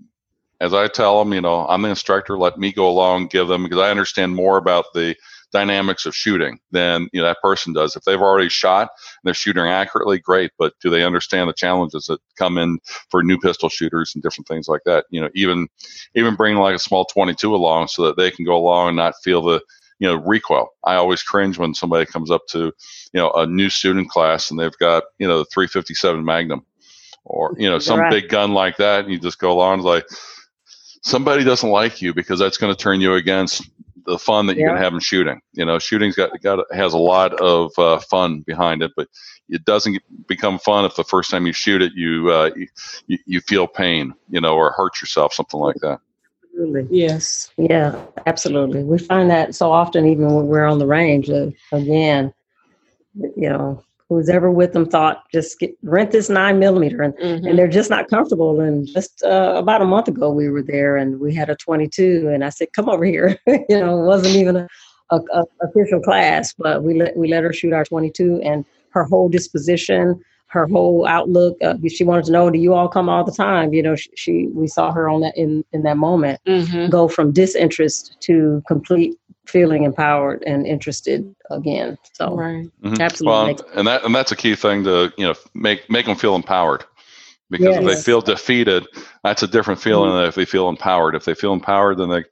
as 0.60 0.74
I 0.74 0.88
tell 0.88 1.18
them, 1.18 1.32
you 1.32 1.40
know, 1.40 1.66
I'm 1.66 1.82
the 1.82 1.88
instructor. 1.88 2.38
Let 2.38 2.58
me 2.58 2.72
go 2.72 2.88
along, 2.88 3.28
give 3.28 3.48
them 3.48 3.62
because 3.62 3.78
I 3.78 3.90
understand 3.90 4.34
more 4.34 4.58
about 4.58 4.86
the 4.94 5.16
dynamics 5.52 6.06
of 6.06 6.14
shooting 6.14 6.58
than 6.70 7.08
you 7.12 7.20
know 7.20 7.26
that 7.26 7.40
person 7.42 7.72
does. 7.72 7.96
If 7.96 8.04
they've 8.04 8.20
already 8.20 8.48
shot 8.48 8.82
and 8.82 9.22
they're 9.24 9.34
shooting 9.34 9.64
accurately, 9.64 10.18
great. 10.18 10.52
But 10.58 10.74
do 10.80 10.90
they 10.90 11.04
understand 11.04 11.48
the 11.48 11.54
challenges 11.54 12.06
that 12.06 12.20
come 12.36 12.58
in 12.58 12.78
for 13.10 13.22
new 13.22 13.38
pistol 13.38 13.68
shooters 13.68 14.14
and 14.14 14.22
different 14.22 14.48
things 14.48 14.68
like 14.68 14.82
that? 14.84 15.06
You 15.10 15.20
know, 15.20 15.30
even 15.34 15.68
even 16.14 16.36
bringing 16.36 16.60
like 16.60 16.74
a 16.74 16.80
small 16.80 17.04
22 17.04 17.54
along 17.54 17.88
so 17.88 18.02
that 18.06 18.16
they 18.16 18.30
can 18.30 18.44
go 18.44 18.56
along 18.56 18.88
and 18.88 18.96
not 18.96 19.14
feel 19.22 19.42
the 19.42 19.60
you 19.98 20.08
know 20.08 20.16
recoil. 20.16 20.68
I 20.84 20.94
always 20.94 21.22
cringe 21.22 21.58
when 21.58 21.74
somebody 21.74 22.06
comes 22.06 22.30
up 22.30 22.46
to 22.48 22.66
you 23.12 23.20
know 23.20 23.30
a 23.32 23.46
new 23.46 23.70
student 23.70 24.08
class 24.08 24.50
and 24.50 24.58
they've 24.58 24.78
got 24.78 25.04
you 25.18 25.28
know 25.28 25.38
the 25.38 25.46
357 25.46 26.24
Magnum 26.24 26.64
or 27.24 27.54
you 27.58 27.68
know 27.68 27.78
some 27.78 28.00
right. 28.00 28.10
big 28.10 28.28
gun 28.28 28.52
like 28.52 28.76
that, 28.78 29.04
and 29.04 29.12
you 29.12 29.18
just 29.18 29.38
go 29.38 29.52
along 29.52 29.80
like 29.80 30.06
somebody 31.02 31.44
doesn't 31.44 31.70
like 31.70 32.02
you 32.02 32.12
because 32.12 32.38
that's 32.38 32.56
going 32.56 32.74
to 32.74 32.80
turn 32.80 33.00
you 33.00 33.14
against 33.14 33.68
the 34.06 34.18
fun 34.18 34.46
that 34.46 34.56
you 34.56 34.64
yeah. 34.64 34.74
can 34.74 34.82
have 34.82 34.94
in 34.94 35.00
shooting. 35.00 35.40
You 35.52 35.64
know, 35.64 35.78
shooting's 35.78 36.16
got 36.16 36.30
got 36.42 36.64
has 36.74 36.92
a 36.92 36.98
lot 36.98 37.34
of 37.40 37.72
uh, 37.78 37.98
fun 38.00 38.40
behind 38.40 38.82
it, 38.82 38.92
but 38.96 39.08
it 39.48 39.64
doesn't 39.64 39.98
become 40.26 40.58
fun 40.58 40.84
if 40.84 40.96
the 40.96 41.04
first 41.04 41.30
time 41.30 41.46
you 41.46 41.52
shoot 41.52 41.82
it 41.82 41.92
you 41.94 42.30
uh, 42.30 42.50
you, 43.06 43.18
you 43.26 43.40
feel 43.40 43.66
pain, 43.66 44.14
you 44.28 44.40
know, 44.40 44.54
or 44.54 44.72
hurt 44.72 45.00
yourself, 45.00 45.34
something 45.34 45.60
like 45.60 45.76
that. 45.82 46.00
Absolutely. 46.52 46.98
Yes. 46.98 47.50
Yeah. 47.56 48.04
Absolutely. 48.26 48.82
We 48.82 48.98
find 48.98 49.30
that 49.30 49.54
so 49.54 49.70
often, 49.72 50.06
even 50.06 50.34
when 50.34 50.46
we're 50.46 50.66
on 50.66 50.78
the 50.78 50.86
range. 50.86 51.30
Uh, 51.30 51.50
again, 51.72 52.32
you 53.14 53.48
know, 53.48 53.82
who's 54.10 54.28
ever 54.28 54.50
with 54.50 54.72
them 54.72 54.84
thought 54.84 55.22
just 55.32 55.58
get, 55.60 55.70
rent 55.82 56.10
this 56.10 56.28
nine 56.28 56.58
millimeter 56.58 57.00
and, 57.00 57.14
mm-hmm. 57.14 57.46
and 57.46 57.56
they're 57.56 57.68
just 57.68 57.88
not 57.88 58.08
comfortable 58.08 58.60
and 58.60 58.88
just 58.88 59.22
uh, 59.22 59.54
about 59.56 59.80
a 59.80 59.84
month 59.84 60.08
ago 60.08 60.30
we 60.30 60.48
were 60.48 60.62
there 60.62 60.96
and 60.96 61.20
we 61.20 61.32
had 61.32 61.48
a 61.48 61.54
22 61.54 62.28
and 62.28 62.44
i 62.44 62.48
said 62.48 62.68
come 62.74 62.88
over 62.88 63.04
here 63.04 63.38
you 63.46 63.64
know 63.70 64.02
it 64.02 64.06
wasn't 64.06 64.34
even 64.34 64.56
a, 64.56 64.68
a, 65.10 65.16
a, 65.32 65.44
official 65.62 66.00
class 66.00 66.52
but 66.58 66.82
we 66.82 66.98
let 66.98 67.16
we 67.16 67.28
let 67.28 67.44
her 67.44 67.52
shoot 67.52 67.72
our 67.72 67.84
22 67.84 68.40
and 68.42 68.64
her 68.90 69.04
whole 69.04 69.28
disposition 69.28 70.20
her 70.48 70.66
whole 70.66 71.06
outlook 71.06 71.56
uh, 71.62 71.74
she 71.88 72.02
wanted 72.02 72.24
to 72.24 72.32
know 72.32 72.50
do 72.50 72.58
you 72.58 72.74
all 72.74 72.88
come 72.88 73.08
all 73.08 73.22
the 73.22 73.30
time 73.32 73.72
you 73.72 73.82
know 73.82 73.94
she, 73.94 74.10
she 74.16 74.46
we 74.48 74.66
saw 74.66 74.90
her 74.90 75.08
on 75.08 75.20
that 75.20 75.36
in 75.36 75.64
in 75.72 75.84
that 75.84 75.96
moment 75.96 76.40
mm-hmm. 76.48 76.90
go 76.90 77.06
from 77.06 77.30
disinterest 77.30 78.16
to 78.20 78.60
complete 78.66 79.16
feeling 79.50 79.84
empowered 79.84 80.42
and 80.46 80.66
interested 80.66 81.34
again. 81.50 81.98
So 82.14 82.34
right. 82.34 82.66
mm-hmm. 82.82 83.00
absolutely, 83.00 83.54
well, 83.54 83.78
and 83.78 83.86
that 83.86 84.04
and 84.04 84.14
that's 84.14 84.32
a 84.32 84.36
key 84.36 84.54
thing 84.54 84.84
to 84.84 85.12
you 85.18 85.26
know 85.26 85.34
make 85.54 85.90
make 85.90 86.06
them 86.06 86.16
feel 86.16 86.34
empowered. 86.34 86.84
because 87.50 87.66
yes. 87.66 87.78
if 87.78 87.84
they 87.84 88.02
feel 88.02 88.20
defeated, 88.20 88.86
that's 89.24 89.42
a 89.42 89.48
different 89.48 89.80
feeling 89.80 90.10
mm-hmm. 90.10 90.18
than 90.18 90.28
if 90.28 90.34
they 90.36 90.44
feel 90.44 90.68
empowered. 90.68 91.14
If 91.14 91.24
they 91.24 91.34
feel 91.34 91.52
empowered, 91.52 91.98
then 91.98 92.08
they 92.08 92.24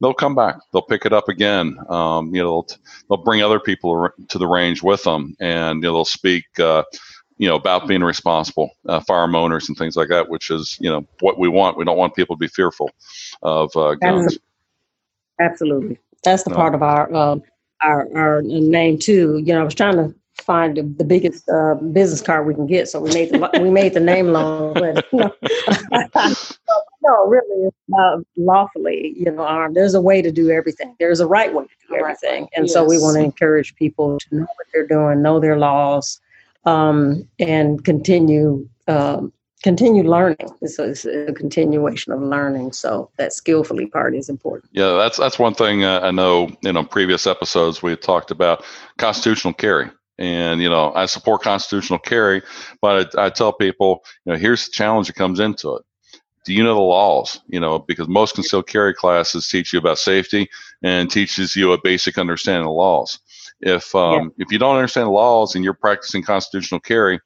they'll 0.00 0.14
come 0.14 0.34
back. 0.34 0.56
They'll 0.72 0.82
pick 0.82 1.06
it 1.06 1.12
up 1.12 1.28
again. 1.28 1.78
Um, 1.88 2.34
you 2.34 2.42
know, 2.42 2.50
they'll, 2.68 2.78
they'll 3.08 3.24
bring 3.24 3.42
other 3.42 3.60
people 3.60 4.08
to 4.28 4.38
the 4.38 4.46
range 4.46 4.82
with 4.82 5.02
them, 5.04 5.34
and 5.40 5.82
you 5.82 5.88
know, 5.88 5.94
they'll 5.94 6.04
speak. 6.04 6.44
Uh, 6.58 6.84
you 7.38 7.46
know 7.46 7.56
about 7.56 7.86
being 7.86 8.02
responsible 8.02 8.70
uh, 8.88 9.00
farm 9.00 9.34
owners 9.34 9.68
and 9.68 9.76
things 9.76 9.94
like 9.94 10.08
that 10.08 10.28
which 10.28 10.50
is 10.50 10.78
you 10.80 10.88
know 10.88 11.06
what 11.20 11.38
we 11.38 11.48
want 11.48 11.76
we 11.76 11.84
don't 11.84 11.98
want 11.98 12.14
people 12.14 12.34
to 12.34 12.40
be 12.40 12.48
fearful 12.48 12.90
of 13.42 13.70
uh, 13.76 13.94
guns 13.96 14.38
absolutely 15.38 15.98
that's 16.26 16.42
the 16.42 16.50
part 16.50 16.74
of 16.74 16.82
our 16.82 17.12
uh, 17.14 17.36
our 17.80 18.08
our 18.14 18.42
name 18.42 18.98
too 18.98 19.38
you 19.44 19.54
know 19.54 19.60
i 19.60 19.64
was 19.64 19.74
trying 19.74 19.96
to 19.96 20.14
find 20.42 20.76
the, 20.76 20.82
the 20.82 21.04
biggest 21.04 21.48
uh, 21.48 21.74
business 21.74 22.20
card 22.20 22.46
we 22.46 22.54
can 22.54 22.66
get. 22.66 22.88
So 22.88 23.00
we 23.00 23.12
made 23.12 23.30
the, 23.30 23.50
we 23.62 23.70
made 23.70 23.94
the 23.94 24.00
name 24.00 24.28
long, 24.28 24.74
but 24.74 25.04
no, 25.12 25.32
no, 27.02 27.26
really, 27.26 27.70
uh, 27.98 28.18
lawfully, 28.36 29.14
you 29.16 29.30
know, 29.30 29.46
um, 29.46 29.74
there's 29.74 29.94
a 29.94 30.00
way 30.00 30.22
to 30.22 30.30
do 30.30 30.50
everything. 30.50 30.94
There's 30.98 31.20
a 31.20 31.26
right 31.26 31.52
way 31.52 31.64
to 31.64 31.88
do 31.88 31.96
everything, 31.96 32.48
and 32.54 32.66
yes. 32.66 32.72
so 32.72 32.84
we 32.84 32.98
want 32.98 33.16
to 33.16 33.22
encourage 33.22 33.74
people 33.76 34.18
to 34.18 34.36
know 34.36 34.42
what 34.42 34.66
they're 34.72 34.86
doing, 34.86 35.22
know 35.22 35.40
their 35.40 35.58
laws, 35.58 36.20
um, 36.64 37.28
and 37.38 37.84
continue. 37.84 38.68
Um, 38.88 39.32
continue 39.62 40.02
learning. 40.02 40.36
A, 40.40 40.64
it's 40.64 41.04
a, 41.04 41.32
continuation 41.32 42.12
of 42.12 42.22
learning. 42.22 42.72
So 42.72 43.10
that 43.16 43.32
skillfully 43.32 43.86
part 43.86 44.14
is 44.14 44.28
important. 44.28 44.70
Yeah, 44.72 44.96
that's 44.96 45.16
that's 45.16 45.38
one 45.38 45.54
thing 45.54 45.84
uh, 45.84 46.00
I 46.02 46.10
know. 46.10 46.50
You 46.62 46.72
know, 46.72 46.84
previous 46.84 47.26
episodes 47.26 47.82
we 47.82 47.96
talked 47.96 48.30
about 48.30 48.64
constitutional 48.98 49.54
carry. 49.54 49.90
And, 50.18 50.62
you 50.62 50.70
know, 50.70 50.94
I 50.94 51.04
support 51.04 51.42
constitutional 51.42 51.98
carry, 51.98 52.40
but 52.80 53.14
I, 53.18 53.26
I 53.26 53.28
tell 53.28 53.52
people, 53.52 54.02
you 54.24 54.32
know, 54.32 54.38
here's 54.38 54.64
the 54.64 54.72
challenge 54.72 55.08
that 55.08 55.12
comes 55.12 55.40
into 55.40 55.76
it. 55.76 55.84
Do 56.46 56.54
you 56.54 56.64
know 56.64 56.72
the 56.72 56.80
laws? 56.80 57.40
You 57.48 57.60
know, 57.60 57.80
because 57.80 58.08
most 58.08 58.34
concealed 58.34 58.66
carry 58.66 58.94
classes 58.94 59.46
teach 59.46 59.74
you 59.74 59.78
about 59.78 59.98
safety 59.98 60.48
and 60.82 61.10
teaches 61.10 61.54
you 61.54 61.72
a 61.72 61.80
basic 61.82 62.16
understanding 62.16 62.66
of 62.66 62.74
laws. 62.74 63.18
If 63.60 63.94
um, 63.94 64.32
yeah. 64.38 64.44
if 64.46 64.52
you 64.52 64.58
don't 64.58 64.76
understand 64.76 65.08
the 65.08 65.10
laws 65.10 65.54
and 65.54 65.62
you're 65.62 65.74
practicing 65.74 66.22
constitutional 66.22 66.80
carry, 66.80 67.20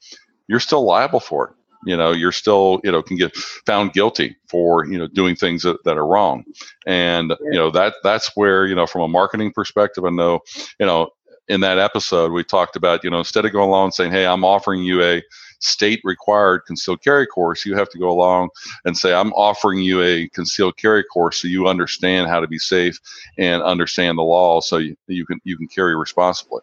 you're 0.48 0.58
still 0.58 0.84
liable 0.84 1.20
for 1.20 1.50
it 1.50 1.54
you 1.84 1.96
know 1.96 2.12
you're 2.12 2.32
still 2.32 2.80
you 2.84 2.92
know 2.92 3.02
can 3.02 3.16
get 3.16 3.34
found 3.36 3.92
guilty 3.92 4.36
for 4.48 4.86
you 4.86 4.98
know 4.98 5.06
doing 5.06 5.34
things 5.34 5.62
that, 5.62 5.82
that 5.84 5.96
are 5.96 6.06
wrong 6.06 6.44
and 6.86 7.32
you 7.40 7.58
know 7.58 7.70
that 7.70 7.94
that's 8.02 8.30
where 8.36 8.66
you 8.66 8.74
know 8.74 8.86
from 8.86 9.02
a 9.02 9.08
marketing 9.08 9.52
perspective 9.52 10.04
i 10.04 10.10
know 10.10 10.40
you 10.78 10.86
know 10.86 11.10
in 11.50 11.60
that 11.60 11.78
episode, 11.78 12.30
we 12.30 12.44
talked 12.44 12.76
about, 12.76 13.02
you 13.02 13.10
know, 13.10 13.18
instead 13.18 13.44
of 13.44 13.50
going 13.50 13.68
along 13.68 13.86
and 13.86 13.94
saying, 13.94 14.12
hey, 14.12 14.24
I'm 14.24 14.44
offering 14.44 14.84
you 14.84 15.02
a 15.02 15.20
state 15.58 16.00
required 16.04 16.60
concealed 16.64 17.02
carry 17.02 17.26
course, 17.26 17.66
you 17.66 17.74
have 17.74 17.90
to 17.90 17.98
go 17.98 18.08
along 18.08 18.50
and 18.84 18.96
say, 18.96 19.12
I'm 19.12 19.32
offering 19.32 19.80
you 19.80 20.00
a 20.00 20.28
concealed 20.28 20.76
carry 20.76 21.02
course 21.02 21.42
so 21.42 21.48
you 21.48 21.66
understand 21.66 22.28
how 22.28 22.38
to 22.38 22.46
be 22.46 22.58
safe 22.58 23.00
and 23.36 23.64
understand 23.64 24.16
the 24.16 24.22
law 24.22 24.60
so 24.60 24.76
you, 24.76 24.96
you 25.08 25.26
can 25.26 25.40
you 25.42 25.56
can 25.56 25.66
carry 25.66 25.96
responsibly. 25.96 26.62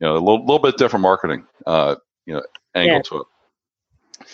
You 0.00 0.08
know, 0.08 0.14
a 0.14 0.18
little, 0.18 0.40
little 0.40 0.58
bit 0.58 0.78
different 0.78 1.02
marketing, 1.02 1.46
uh, 1.66 1.96
you 2.24 2.32
know, 2.32 2.42
angle 2.74 2.96
yeah. 2.96 3.02
to 3.02 3.16
it. 3.18 3.26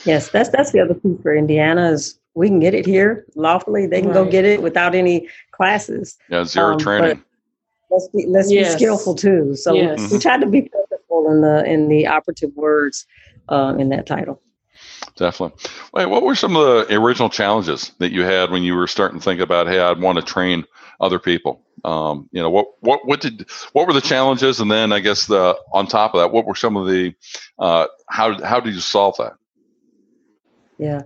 Yes, 0.05 0.31
that's 0.31 0.51
that's 0.51 0.73
the 0.73 0.81
other 0.81 0.95
piece 0.95 1.21
for 1.23 1.35
Indiana 1.35 1.91
is 1.91 2.19
we 2.35 2.49
can 2.49 2.61
get 2.61 2.75
it 2.75 2.87
here 2.87 3.27
lawfully. 3.35 3.87
They 3.87 4.01
can 4.01 4.11
right. 4.11 4.25
go 4.25 4.31
get 4.31 4.45
it 4.45 4.63
without 4.63 4.95
any 4.95 5.29
classes. 5.51 6.17
Yeah, 6.29 6.45
zero 6.45 6.73
um, 6.73 6.79
training 6.79 7.23
let's 7.91 8.09
be 8.09 8.27
let's 8.27 8.51
yes. 8.51 8.75
be 8.75 8.79
skillful 8.79 9.15
too. 9.15 9.55
So 9.57 9.75
yes. 9.75 10.11
we 10.11 10.19
tried 10.19 10.41
to 10.41 10.47
be 10.47 10.63
purposeful 10.63 11.31
in 11.31 11.41
the 11.41 11.65
in 11.65 11.89
the 11.89 12.07
operative 12.07 12.55
words 12.55 13.07
uh, 13.49 13.75
in 13.79 13.89
that 13.91 14.07
title. 14.07 14.41
Definitely. 15.17 15.71
Wait, 15.93 16.07
what 16.07 16.23
were 16.23 16.35
some 16.35 16.57
of 16.57 16.89
the 16.89 16.95
original 16.95 17.29
challenges 17.29 17.93
that 17.99 18.13
you 18.13 18.23
had 18.23 18.51
when 18.51 18.63
you 18.63 18.75
were 18.75 18.87
starting 18.87 19.19
to 19.19 19.25
think 19.25 19.41
about, 19.41 19.67
hey, 19.67 19.81
I'd 19.81 20.01
want 20.01 20.17
to 20.19 20.25
train 20.25 20.65
other 21.01 21.19
people? 21.19 21.65
Um, 21.85 22.29
you 22.33 22.41
know, 22.41 22.51
what 22.51 22.67
what 22.81 23.07
what 23.07 23.21
did 23.21 23.49
what 23.73 23.87
were 23.87 23.93
the 23.93 24.01
challenges, 24.01 24.61
and 24.61 24.71
then 24.71 24.93
I 24.93 25.01
guess 25.01 25.27
the 25.27 25.59
on 25.73 25.87
top 25.87 26.15
of 26.15 26.21
that, 26.21 26.33
what 26.33 26.47
were 26.47 26.55
some 26.55 26.77
of 26.77 26.87
the 26.87 27.15
uh, 27.59 27.87
how 28.09 28.43
how 28.45 28.61
did 28.61 28.75
you 28.75 28.81
solve 28.81 29.17
that? 29.19 29.35
Yeah. 30.79 31.03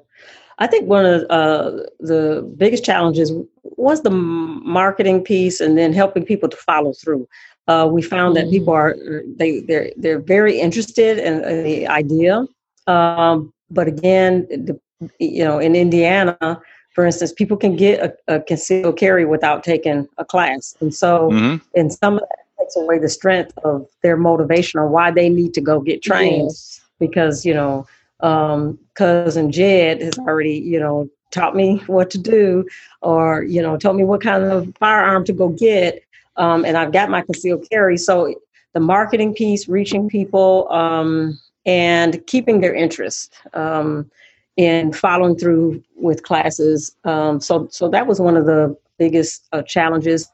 I 0.58 0.66
think 0.66 0.88
one 0.88 1.06
of 1.06 1.22
uh, 1.30 1.82
the 1.98 2.48
biggest 2.56 2.84
challenges 2.84 3.32
was 3.62 4.02
the 4.02 4.10
marketing 4.10 5.24
piece, 5.24 5.60
and 5.60 5.76
then 5.76 5.92
helping 5.92 6.24
people 6.24 6.48
to 6.48 6.56
follow 6.56 6.92
through. 6.92 7.26
Uh, 7.68 7.88
we 7.90 8.02
found 8.02 8.36
that 8.36 8.50
people 8.50 8.72
are 8.72 8.96
they 9.36 9.60
they're 9.60 9.90
they're 9.96 10.20
very 10.20 10.60
interested 10.60 11.18
in, 11.18 11.42
in 11.44 11.64
the 11.64 11.88
idea, 11.88 12.46
um, 12.86 13.52
but 13.70 13.88
again, 13.88 14.46
the, 14.50 14.78
you 15.18 15.44
know, 15.44 15.58
in 15.58 15.74
Indiana, 15.74 16.60
for 16.94 17.06
instance, 17.06 17.32
people 17.32 17.56
can 17.56 17.74
get 17.74 18.00
a, 18.00 18.36
a 18.36 18.40
concealed 18.40 18.98
carry 18.98 19.24
without 19.24 19.64
taking 19.64 20.08
a 20.18 20.24
class, 20.24 20.76
and 20.80 20.94
so 20.94 21.30
mm-hmm. 21.30 21.56
in 21.74 21.90
some 21.90 22.14
of 22.14 22.20
that 22.20 22.64
takes 22.64 22.76
away 22.76 22.98
the 22.98 23.08
strength 23.08 23.56
of 23.64 23.86
their 24.02 24.16
motivation 24.16 24.78
or 24.78 24.88
why 24.88 25.10
they 25.10 25.28
need 25.28 25.54
to 25.54 25.60
go 25.60 25.80
get 25.80 26.02
trained 26.02 26.50
yes. 26.50 26.80
because 26.98 27.44
you 27.44 27.54
know 27.54 27.86
um, 28.22 28.78
cousin 28.94 29.50
Jed 29.50 30.00
has 30.00 30.18
already, 30.18 30.54
you 30.54 30.78
know, 30.78 31.08
taught 31.30 31.56
me 31.56 31.78
what 31.86 32.10
to 32.10 32.18
do 32.18 32.66
or, 33.00 33.42
you 33.42 33.60
know, 33.60 33.76
told 33.76 33.96
me 33.96 34.04
what 34.04 34.22
kind 34.22 34.44
of 34.44 34.72
firearm 34.78 35.24
to 35.24 35.32
go 35.32 35.48
get. 35.48 36.02
Um, 36.36 36.64
and 36.64 36.76
I've 36.76 36.92
got 36.92 37.10
my 37.10 37.20
concealed 37.20 37.66
carry. 37.70 37.98
So 37.98 38.34
the 38.72 38.80
marketing 38.80 39.34
piece, 39.34 39.68
reaching 39.68 40.08
people, 40.08 40.66
um, 40.72 41.38
and 41.66 42.26
keeping 42.26 42.60
their 42.60 42.74
interest 42.74 43.34
um, 43.54 44.10
in 44.56 44.92
following 44.92 45.36
through 45.36 45.82
with 45.94 46.22
classes. 46.22 46.96
Um, 47.04 47.40
so, 47.40 47.68
so 47.70 47.88
that 47.90 48.06
was 48.06 48.20
one 48.20 48.36
of 48.36 48.46
the 48.46 48.76
biggest 48.98 49.46
uh, 49.52 49.62
challenges. 49.62 50.30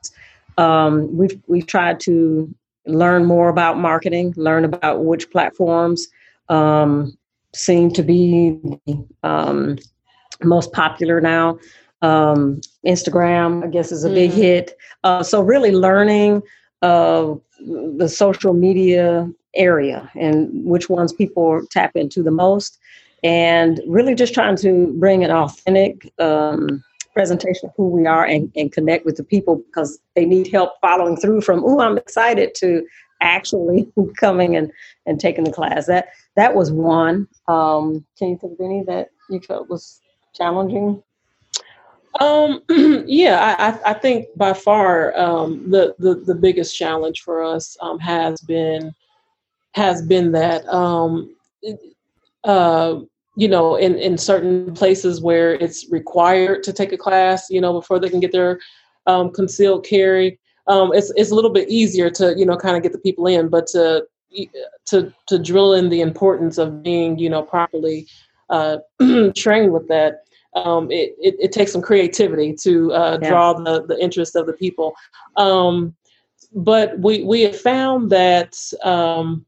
Um, 0.57 1.17
we've 1.17 1.41
we've 1.47 1.67
tried 1.67 2.01
to 2.01 2.53
learn 2.87 3.25
more 3.25 3.49
about 3.49 3.79
marketing, 3.79 4.35
learn 4.37 4.65
about 4.65 5.05
which 5.05 5.31
platforms 5.31 6.09
um, 6.49 7.17
seem 7.55 7.91
to 7.93 8.03
be 8.03 8.59
um, 9.23 9.79
most 10.43 10.73
popular 10.73 11.21
now. 11.21 11.59
Um, 12.03 12.61
Instagram, 12.87 13.65
I 13.65 13.69
guess, 13.69 13.91
is 13.91 14.05
a 14.05 14.11
big 14.11 14.31
mm-hmm. 14.31 14.41
hit. 14.41 14.77
Uh, 15.05 15.23
so 15.23 15.41
really 15.41 15.73
learning 15.73 16.43
uh, 16.83 17.35
the 17.61 18.09
social 18.09 18.55
media 18.55 19.29
area 19.55 20.09
and 20.15 20.65
which 20.65 20.89
ones 20.89 21.13
people 21.13 21.61
tap 21.71 21.97
into 21.97 22.23
the 22.23 22.31
most, 22.31 22.79
and 23.25 23.81
really 23.89 24.15
just 24.15 24.33
trying 24.35 24.57
to 24.57 24.95
bring 24.99 25.25
an 25.25 25.33
authentic 25.33 26.13
um, 26.21 26.85
presentation 27.19 27.69
of 27.69 27.75
who 27.77 27.89
we 27.89 28.07
are 28.07 28.25
and, 28.25 28.53
and 28.55 28.71
connect 28.71 29.05
with 29.05 29.17
the 29.17 29.25
people 29.25 29.57
because 29.57 29.99
they 30.15 30.25
need 30.25 30.47
help 30.53 30.81
following 30.81 31.17
through 31.17 31.41
from 31.41 31.65
oh 31.65 31.81
i'm 31.81 31.99
excited 31.99 32.55
to 32.55 32.87
actually 33.21 33.91
coming 34.17 34.57
and, 34.57 34.71
and 35.07 35.21
taking 35.21 35.45
the 35.45 35.53
class. 35.53 35.87
That 35.87 36.09
that 36.37 36.55
was 36.55 36.71
one. 36.71 37.29
Um, 37.47 38.05
can 38.19 38.31
you 38.31 38.39
think 38.39 38.55
of 38.55 38.61
any 38.65 38.83
that 38.85 39.11
you 39.29 39.41
felt 39.41 39.69
was 39.69 40.01
challenging? 40.35 41.03
Um, 42.21 42.63
yeah, 43.07 43.57
I, 43.59 43.91
I 43.91 43.95
think 43.95 44.27
by 44.37 44.53
far 44.53 45.17
um, 45.19 45.71
the, 45.71 45.95
the 45.99 46.15
the 46.15 46.35
biggest 46.35 46.77
challenge 46.77 47.23
for 47.23 47.43
us 47.43 47.77
um, 47.81 47.99
has 47.99 48.41
been 48.41 48.93
has 49.75 50.03
been 50.03 50.33
that 50.33 50.67
um, 50.69 51.35
uh, 52.45 53.01
you 53.37 53.49
know 53.49 53.77
in 53.77 53.97
in 53.97 54.19
certain 54.19 54.75
places 54.75 55.21
where 55.21 55.55
it's 55.55 55.91
required 55.91 56.63
to 56.65 56.73
take 56.73 56.93
a 56.93 56.99
class, 56.99 57.49
you 57.51 57.61
know, 57.61 57.73
before 57.73 57.99
they 57.99 58.09
can 58.09 58.21
get 58.21 58.33
their 58.33 58.59
um, 59.07 59.31
concealed 59.31 59.87
carry 59.87 60.39
um, 60.69 60.93
it's 60.95 61.11
it's 61.17 61.31
a 61.31 61.35
little 61.35 61.51
bit 61.51 61.69
easier 61.69 62.11
to 62.11 62.35
you 62.37 62.47
know 62.47 62.57
kind 62.57 62.77
of 62.77 62.83
get 62.83 62.93
the 62.93 62.99
people 62.99 63.27
in, 63.27 63.49
but 63.49 63.67
to 63.69 64.07
to 64.87 65.13
to 65.27 65.39
drill 65.39 65.73
in 65.73 65.89
the 65.89 66.01
importance 66.01 66.59
of 66.59 66.83
being 66.83 67.19
you 67.19 67.31
know 67.31 67.43
properly 67.43 68.07
uh, 68.51 68.79
trained 69.37 69.73
with 69.73 69.89
that. 69.89 70.23
Um, 70.55 70.91
it, 70.91 71.15
it, 71.21 71.37
it, 71.39 71.53
takes 71.53 71.73
some 71.73 71.83
creativity 71.83 72.55
to 72.63 72.93
uh, 72.93 73.19
yeah. 73.21 73.29
draw 73.29 73.53
the, 73.53 73.85
the 73.87 74.03
interest 74.03 74.35
of 74.35 74.47
the 74.47 74.55
people. 74.55 74.95
Um, 75.37 75.95
but 76.55 76.99
we, 76.99 77.23
we 77.23 77.43
have 77.43 77.61
found 77.61 78.11
that, 78.11 78.57
um, 78.83 79.45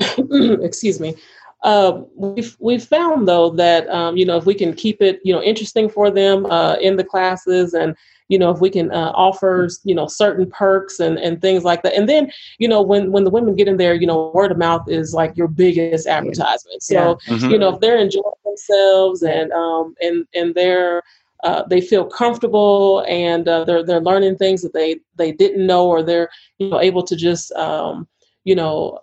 excuse 0.00 0.98
me, 0.98 1.14
uh, 1.66 2.02
we've, 2.14 2.56
we've 2.60 2.84
found 2.84 3.28
though 3.28 3.50
that, 3.50 3.88
um, 3.90 4.16
you 4.16 4.24
know, 4.24 4.36
if 4.36 4.46
we 4.46 4.54
can 4.54 4.72
keep 4.72 5.02
it, 5.02 5.20
you 5.24 5.32
know, 5.32 5.42
interesting 5.42 5.88
for 5.88 6.10
them 6.10 6.46
uh, 6.46 6.76
in 6.76 6.96
the 6.96 7.04
classes 7.04 7.74
and, 7.74 7.96
you 8.28 8.40
know 8.40 8.50
if 8.50 8.60
we 8.60 8.68
can 8.68 8.90
uh, 8.90 9.12
offer 9.14 9.68
you 9.84 9.94
know 9.94 10.08
certain 10.08 10.50
perks 10.50 10.98
and, 10.98 11.16
and 11.16 11.40
things 11.40 11.62
like 11.62 11.82
that 11.82 11.94
and 11.94 12.08
then 12.08 12.28
you 12.58 12.66
know 12.66 12.82
when 12.82 13.12
when 13.12 13.22
the 13.22 13.30
women 13.30 13.54
get 13.54 13.68
in 13.68 13.76
there 13.76 13.94
you 13.94 14.04
know 14.04 14.32
word 14.34 14.50
of 14.50 14.58
mouth 14.58 14.82
is 14.88 15.14
like 15.14 15.36
your 15.36 15.46
biggest 15.46 16.08
advertisement 16.08 16.82
so 16.82 16.94
yeah. 17.28 17.34
mm-hmm. 17.34 17.50
you 17.50 17.56
know 17.56 17.74
if 17.74 17.80
they're 17.80 17.98
enjoying 17.98 18.24
themselves 18.44 19.22
and 19.22 19.52
um 19.52 19.94
and 20.00 20.26
and 20.34 20.56
they're 20.56 21.02
uh, 21.44 21.62
they 21.68 21.80
feel 21.80 22.04
comfortable 22.04 23.04
and 23.06 23.46
uh, 23.46 23.62
they're 23.64 23.84
they're 23.84 24.00
learning 24.00 24.36
things 24.36 24.62
that 24.62 24.72
they 24.72 24.96
they 25.16 25.30
didn't 25.30 25.66
know 25.66 25.86
or 25.86 26.02
they're 26.02 26.28
you 26.58 26.68
know 26.68 26.80
able 26.80 27.02
to 27.02 27.14
just 27.14 27.52
um, 27.52 28.08
you 28.44 28.54
know 28.54 28.98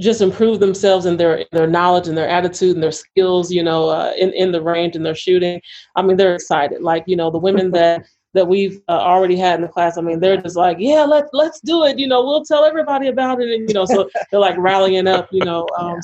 just 0.00 0.20
improve 0.20 0.60
themselves 0.60 1.06
in 1.06 1.16
their 1.16 1.44
their 1.52 1.66
knowledge 1.66 2.08
and 2.08 2.16
their 2.16 2.28
attitude 2.28 2.74
and 2.74 2.82
their 2.82 2.92
skills 2.92 3.52
you 3.52 3.62
know 3.62 3.88
uh, 3.88 4.12
in 4.18 4.32
in 4.32 4.52
the 4.52 4.62
range 4.62 4.96
and 4.96 5.04
their 5.04 5.14
shooting. 5.14 5.60
I 5.96 6.02
mean 6.02 6.16
they're 6.16 6.34
excited. 6.34 6.82
Like 6.82 7.04
you 7.06 7.16
know 7.16 7.30
the 7.30 7.38
women 7.38 7.70
that 7.72 8.04
that 8.34 8.48
we've 8.48 8.80
uh, 8.88 8.92
already 8.92 9.36
had 9.36 9.56
in 9.56 9.60
the 9.60 9.68
class 9.68 9.98
i 9.98 10.00
mean 10.00 10.18
they're 10.18 10.40
just 10.40 10.56
like 10.56 10.78
yeah 10.80 11.04
let, 11.04 11.26
let's 11.32 11.60
do 11.60 11.84
it. 11.84 11.98
You 11.98 12.06
know 12.08 12.24
we'll 12.24 12.44
tell 12.44 12.64
everybody 12.64 13.08
about 13.08 13.40
it. 13.40 13.50
And 13.50 13.68
you 13.68 13.74
know 13.74 13.84
so 13.84 14.08
they're 14.30 14.40
like 14.40 14.56
rallying 14.58 15.06
up 15.06 15.28
you 15.32 15.44
know 15.44 15.66
um, 15.78 15.98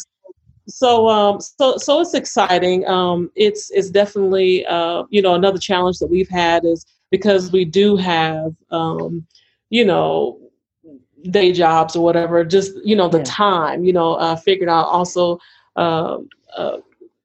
so 0.69 1.09
um 1.09 1.41
so 1.41 1.77
so 1.79 2.01
it's 2.01 2.15
exciting. 2.15 2.87
Um 2.87 3.31
it's 3.35 3.71
it's 3.71 3.91
definitely 3.91 4.67
uh 4.67 5.05
you 5.11 5.23
know 5.23 5.35
another 5.35 5.59
challenge 5.59 5.99
that 5.99 6.11
we've 6.11 6.29
had 6.29 6.65
is 6.65 6.85
because 7.11 7.51
we 7.51 7.65
do 7.65 7.97
have 7.97 8.55
um 8.71 9.27
you 9.71 9.85
know 9.85 10.39
day 11.31 11.53
jobs 11.53 11.97
or 11.97 12.05
whatever 12.05 12.45
just 12.45 12.73
you 12.85 12.95
know 12.95 13.09
the 13.09 13.19
yeah. 13.19 13.25
time 13.25 13.85
you 13.85 13.93
know 13.93 14.15
uh 14.15 14.37
figured 14.37 14.69
out 14.69 14.87
also 14.87 15.39
uh, 15.77 16.19
uh 16.57 16.79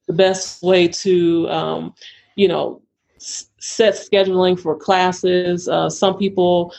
the 0.07 0.13
best 0.13 0.61
way 0.63 0.87
to 0.87 1.47
um 1.49 1.93
you 2.35 2.47
know 2.47 2.81
s- 3.15 3.49
set 3.59 3.93
scheduling 3.93 4.59
for 4.59 4.75
classes 4.75 5.67
uh 5.69 5.89
some 5.89 6.17
people 6.17 6.73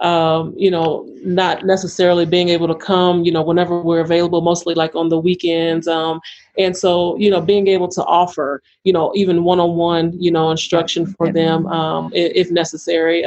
um, 0.00 0.54
you 0.56 0.70
know, 0.70 1.06
not 1.22 1.66
necessarily 1.66 2.24
being 2.24 2.48
able 2.48 2.66
to 2.68 2.74
come, 2.74 3.22
you 3.24 3.30
know, 3.30 3.42
whenever 3.42 3.80
we're 3.82 4.00
available, 4.00 4.40
mostly 4.40 4.74
like 4.74 4.94
on 4.94 5.10
the 5.10 5.18
weekends. 5.18 5.86
Um, 5.86 6.20
and 6.56 6.74
so, 6.74 7.16
you 7.18 7.30
know, 7.30 7.40
being 7.40 7.68
able 7.68 7.88
to 7.88 8.04
offer, 8.04 8.62
you 8.84 8.94
know, 8.94 9.12
even 9.14 9.44
one-on-one, 9.44 10.18
you 10.18 10.30
know, 10.30 10.50
instruction 10.50 11.06
for 11.06 11.30
them 11.30 11.66
um, 11.66 12.10
if, 12.14 12.46
if, 12.46 12.50
necessary. 12.50 13.24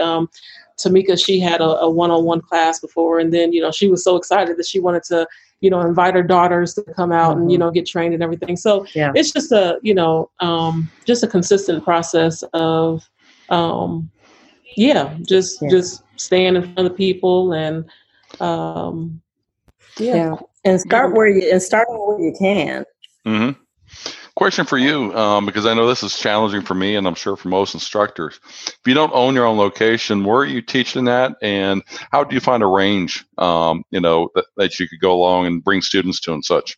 Tamika, 0.77 1.23
she 1.23 1.39
had 1.39 1.61
a, 1.61 1.79
a, 1.79 1.89
one-on-one 1.89 2.41
class 2.41 2.79
before, 2.79 3.19
and 3.19 3.33
then, 3.33 3.53
you 3.53 3.61
know, 3.61 3.71
she 3.71 3.87
was 3.87 4.03
so 4.03 4.15
excited 4.15 4.57
that 4.57 4.65
she 4.65 4.79
wanted 4.79 5.03
to, 5.03 5.27
you 5.61 5.69
know, 5.69 5.81
invite 5.81 6.15
her 6.15 6.23
daughters 6.23 6.73
to 6.75 6.83
come 6.95 7.11
out 7.11 7.31
mm-hmm. 7.31 7.41
and, 7.41 7.51
you 7.51 7.57
mm-hmm. 7.57 7.67
know, 7.67 7.71
get 7.71 7.85
trained 7.85 8.13
and 8.13 8.23
everything. 8.23 8.55
So 8.55 8.85
yeah. 8.93 9.11
it's 9.15 9.31
just 9.31 9.51
a, 9.51 9.79
you 9.81 9.93
know, 9.93 10.29
um, 10.39 10.89
just 11.05 11.23
a 11.23 11.27
consistent 11.27 11.83
process 11.83 12.43
of, 12.53 13.07
um, 13.49 14.09
yeah, 14.75 15.15
just 15.27 15.61
yeah. 15.61 15.69
just 15.69 16.03
staying 16.15 16.55
in 16.55 16.73
front 16.73 16.89
of 16.89 16.97
people 16.97 17.53
and 17.53 17.85
um, 18.39 19.21
yeah. 19.97 20.15
yeah. 20.15 20.35
and 20.65 20.79
start 20.81 21.13
where 21.13 21.27
you 21.27 21.49
and 21.51 21.61
start 21.61 21.87
where 21.89 22.19
you 22.19 22.33
can. 22.37 22.85
Mm-hmm. 23.25 23.62
Question 24.43 24.65
for 24.65 24.77
you, 24.77 25.15
um, 25.15 25.45
because 25.45 25.65
I 25.65 25.73
know 25.73 25.87
this 25.87 26.03
is 26.03 26.19
challenging 26.19 26.63
for 26.63 26.75
me, 26.75 26.97
and 26.97 27.07
I'm 27.07 27.15
sure 27.15 27.37
for 27.37 27.47
most 27.47 27.75
instructors. 27.75 28.41
If 28.43 28.81
you 28.85 28.93
don't 28.93 29.13
own 29.13 29.35
your 29.35 29.45
own 29.45 29.57
location, 29.57 30.25
where 30.25 30.39
are 30.39 30.45
you 30.45 30.61
teaching 30.61 31.05
that, 31.05 31.37
and 31.41 31.81
how 32.11 32.25
do 32.25 32.35
you 32.35 32.41
find 32.41 32.61
a 32.61 32.65
range, 32.65 33.23
um, 33.37 33.85
you 33.89 34.01
know, 34.01 34.31
that, 34.35 34.43
that 34.57 34.79
you 34.81 34.89
could 34.89 34.99
go 34.99 35.13
along 35.13 35.45
and 35.45 35.63
bring 35.63 35.81
students 35.81 36.19
to 36.19 36.33
and 36.33 36.43
such? 36.43 36.77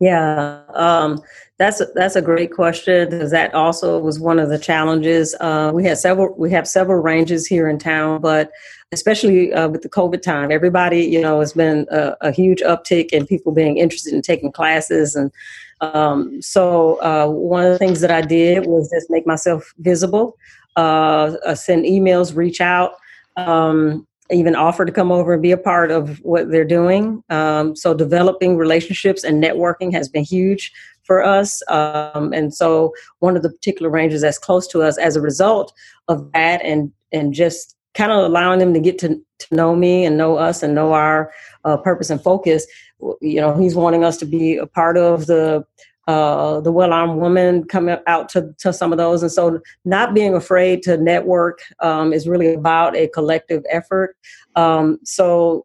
Yeah, 0.00 0.62
um, 0.72 1.20
that's 1.58 1.82
a, 1.82 1.88
that's 1.94 2.16
a 2.16 2.22
great 2.22 2.52
question 2.52 3.10
because 3.10 3.30
that 3.32 3.52
also 3.52 3.98
was 3.98 4.18
one 4.18 4.38
of 4.38 4.48
the 4.48 4.58
challenges. 4.58 5.36
Uh, 5.40 5.72
we 5.74 5.84
had 5.84 5.98
several 5.98 6.34
we 6.38 6.50
have 6.52 6.66
several 6.66 7.02
ranges 7.02 7.46
here 7.46 7.68
in 7.68 7.78
town, 7.78 8.22
but 8.22 8.50
especially 8.92 9.52
uh, 9.52 9.68
with 9.68 9.82
the 9.82 9.90
COVID 9.90 10.22
time, 10.22 10.50
everybody 10.50 11.04
you 11.04 11.20
know 11.20 11.40
has 11.40 11.52
been 11.52 11.86
a, 11.90 12.16
a, 12.22 12.32
huge 12.32 12.62
uptick 12.62 13.10
in 13.10 13.26
people 13.26 13.52
being 13.52 13.76
interested 13.76 14.14
in 14.14 14.22
taking 14.22 14.50
classes, 14.50 15.14
and 15.14 15.30
um, 15.82 16.40
so 16.40 17.00
uh, 17.02 17.26
one 17.26 17.64
of 17.64 17.72
the 17.72 17.78
things 17.78 18.00
that 18.00 18.10
I 18.10 18.22
did 18.22 18.66
was 18.66 18.90
just 18.90 19.10
make 19.10 19.26
myself 19.26 19.74
visible, 19.78 20.38
uh, 20.76 21.34
uh, 21.44 21.54
send 21.54 21.84
emails, 21.84 22.34
reach 22.34 22.60
out. 22.60 22.94
Um, 23.36 24.06
even 24.30 24.56
offer 24.56 24.86
to 24.86 24.92
come 24.92 25.12
over 25.12 25.34
and 25.34 25.42
be 25.42 25.50
a 25.50 25.58
part 25.58 25.90
of 25.90 26.18
what 26.20 26.50
they're 26.50 26.64
doing. 26.64 27.22
Um, 27.28 27.76
so 27.76 27.92
developing 27.92 28.56
relationships 28.56 29.24
and 29.24 29.42
networking 29.42 29.92
has 29.92 30.08
been 30.08 30.24
huge 30.24 30.72
for 31.02 31.22
us. 31.22 31.60
Um, 31.68 32.32
and 32.32 32.54
so 32.54 32.94
one 33.18 33.36
of 33.36 33.42
the 33.42 33.50
particular 33.50 33.90
ranges 33.90 34.22
that's 34.22 34.38
close 34.38 34.66
to 34.68 34.82
us 34.82 34.96
as 34.96 35.16
a 35.16 35.20
result 35.20 35.74
of 36.08 36.32
that 36.32 36.64
and 36.64 36.92
and 37.12 37.34
just 37.34 37.76
kind 37.94 38.10
of 38.10 38.24
allowing 38.24 38.58
them 38.58 38.72
to 38.72 38.80
get 38.80 38.98
to, 38.98 39.20
to 39.38 39.54
know 39.54 39.76
me 39.76 40.04
and 40.04 40.16
know 40.16 40.36
us 40.36 40.62
and 40.62 40.74
know 40.74 40.94
our 40.94 41.30
uh, 41.64 41.76
purpose 41.76 42.08
and 42.08 42.22
focus. 42.22 42.66
You 43.20 43.40
know, 43.40 43.56
he's 43.58 43.74
wanting 43.74 44.04
us 44.04 44.16
to 44.18 44.26
be 44.26 44.56
a 44.56 44.66
part 44.66 44.96
of 44.96 45.26
the 45.26 45.64
uh, 46.08 46.60
the 46.60 46.72
well 46.72 46.92
armed 46.92 47.20
woman 47.20 47.64
coming 47.64 47.96
out 48.06 48.28
to, 48.30 48.52
to 48.58 48.72
some 48.72 48.92
of 48.92 48.98
those. 48.98 49.22
And 49.22 49.30
so, 49.30 49.60
not 49.84 50.14
being 50.14 50.34
afraid 50.34 50.82
to 50.82 50.96
network 50.96 51.60
um, 51.80 52.12
is 52.12 52.28
really 52.28 52.54
about 52.54 52.96
a 52.96 53.08
collective 53.08 53.64
effort. 53.70 54.16
Um, 54.56 54.98
so, 55.04 55.64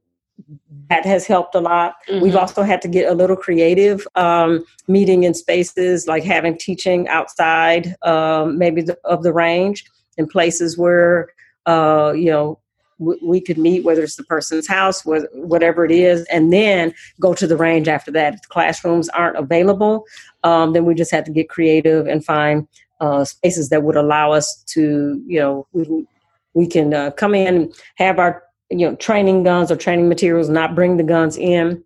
that 0.89 1.05
has 1.05 1.25
helped 1.25 1.55
a 1.55 1.59
lot. 1.59 1.95
Mm-hmm. 2.07 2.21
We've 2.21 2.35
also 2.35 2.61
had 2.61 2.81
to 2.83 2.87
get 2.87 3.11
a 3.11 3.15
little 3.15 3.35
creative, 3.35 4.07
um, 4.15 4.63
meeting 4.87 5.23
in 5.23 5.33
spaces 5.33 6.07
like 6.07 6.23
having 6.23 6.57
teaching 6.57 7.07
outside, 7.07 7.95
um, 8.03 8.57
maybe 8.57 8.81
the, 8.81 8.97
of 9.03 9.23
the 9.23 9.33
range 9.33 9.85
in 10.17 10.27
places 10.27 10.77
where, 10.77 11.29
uh, 11.65 12.13
you 12.15 12.29
know, 12.29 12.59
we 12.99 13.39
could 13.39 13.57
meet, 13.57 13.83
whether 13.83 14.01
it's 14.01 14.15
the 14.15 14.23
person's 14.23 14.67
house, 14.67 15.03
whatever 15.05 15.85
it 15.85 15.91
is, 15.91 16.25
and 16.31 16.51
then 16.51 16.93
go 17.19 17.33
to 17.33 17.45
the 17.45 17.57
range 17.57 17.87
after 17.87 18.11
that. 18.11 18.33
If 18.33 18.41
the 18.41 18.47
classrooms 18.47 19.09
aren't 19.09 19.37
available, 19.37 20.05
um, 20.43 20.73
then 20.73 20.85
we 20.85 20.95
just 20.95 21.11
have 21.11 21.23
to 21.25 21.31
get 21.31 21.49
creative 21.49 22.07
and 22.07 22.25
find 22.25 22.67
uh, 22.99 23.23
spaces 23.25 23.69
that 23.69 23.83
would 23.83 23.95
allow 23.95 24.31
us 24.31 24.63
to, 24.67 25.21
you 25.27 25.39
know, 25.39 25.67
we, 25.73 26.07
we 26.53 26.67
can 26.67 26.93
uh, 26.93 27.11
come 27.11 27.35
in, 27.35 27.71
have 27.95 28.17
our, 28.17 28.43
you 28.69 28.89
know, 28.89 28.95
training 28.95 29.43
guns 29.43 29.71
or 29.71 29.75
training 29.75 30.09
materials, 30.09 30.49
not 30.49 30.73
bring 30.73 30.97
the 30.97 31.03
guns 31.03 31.37
in, 31.37 31.83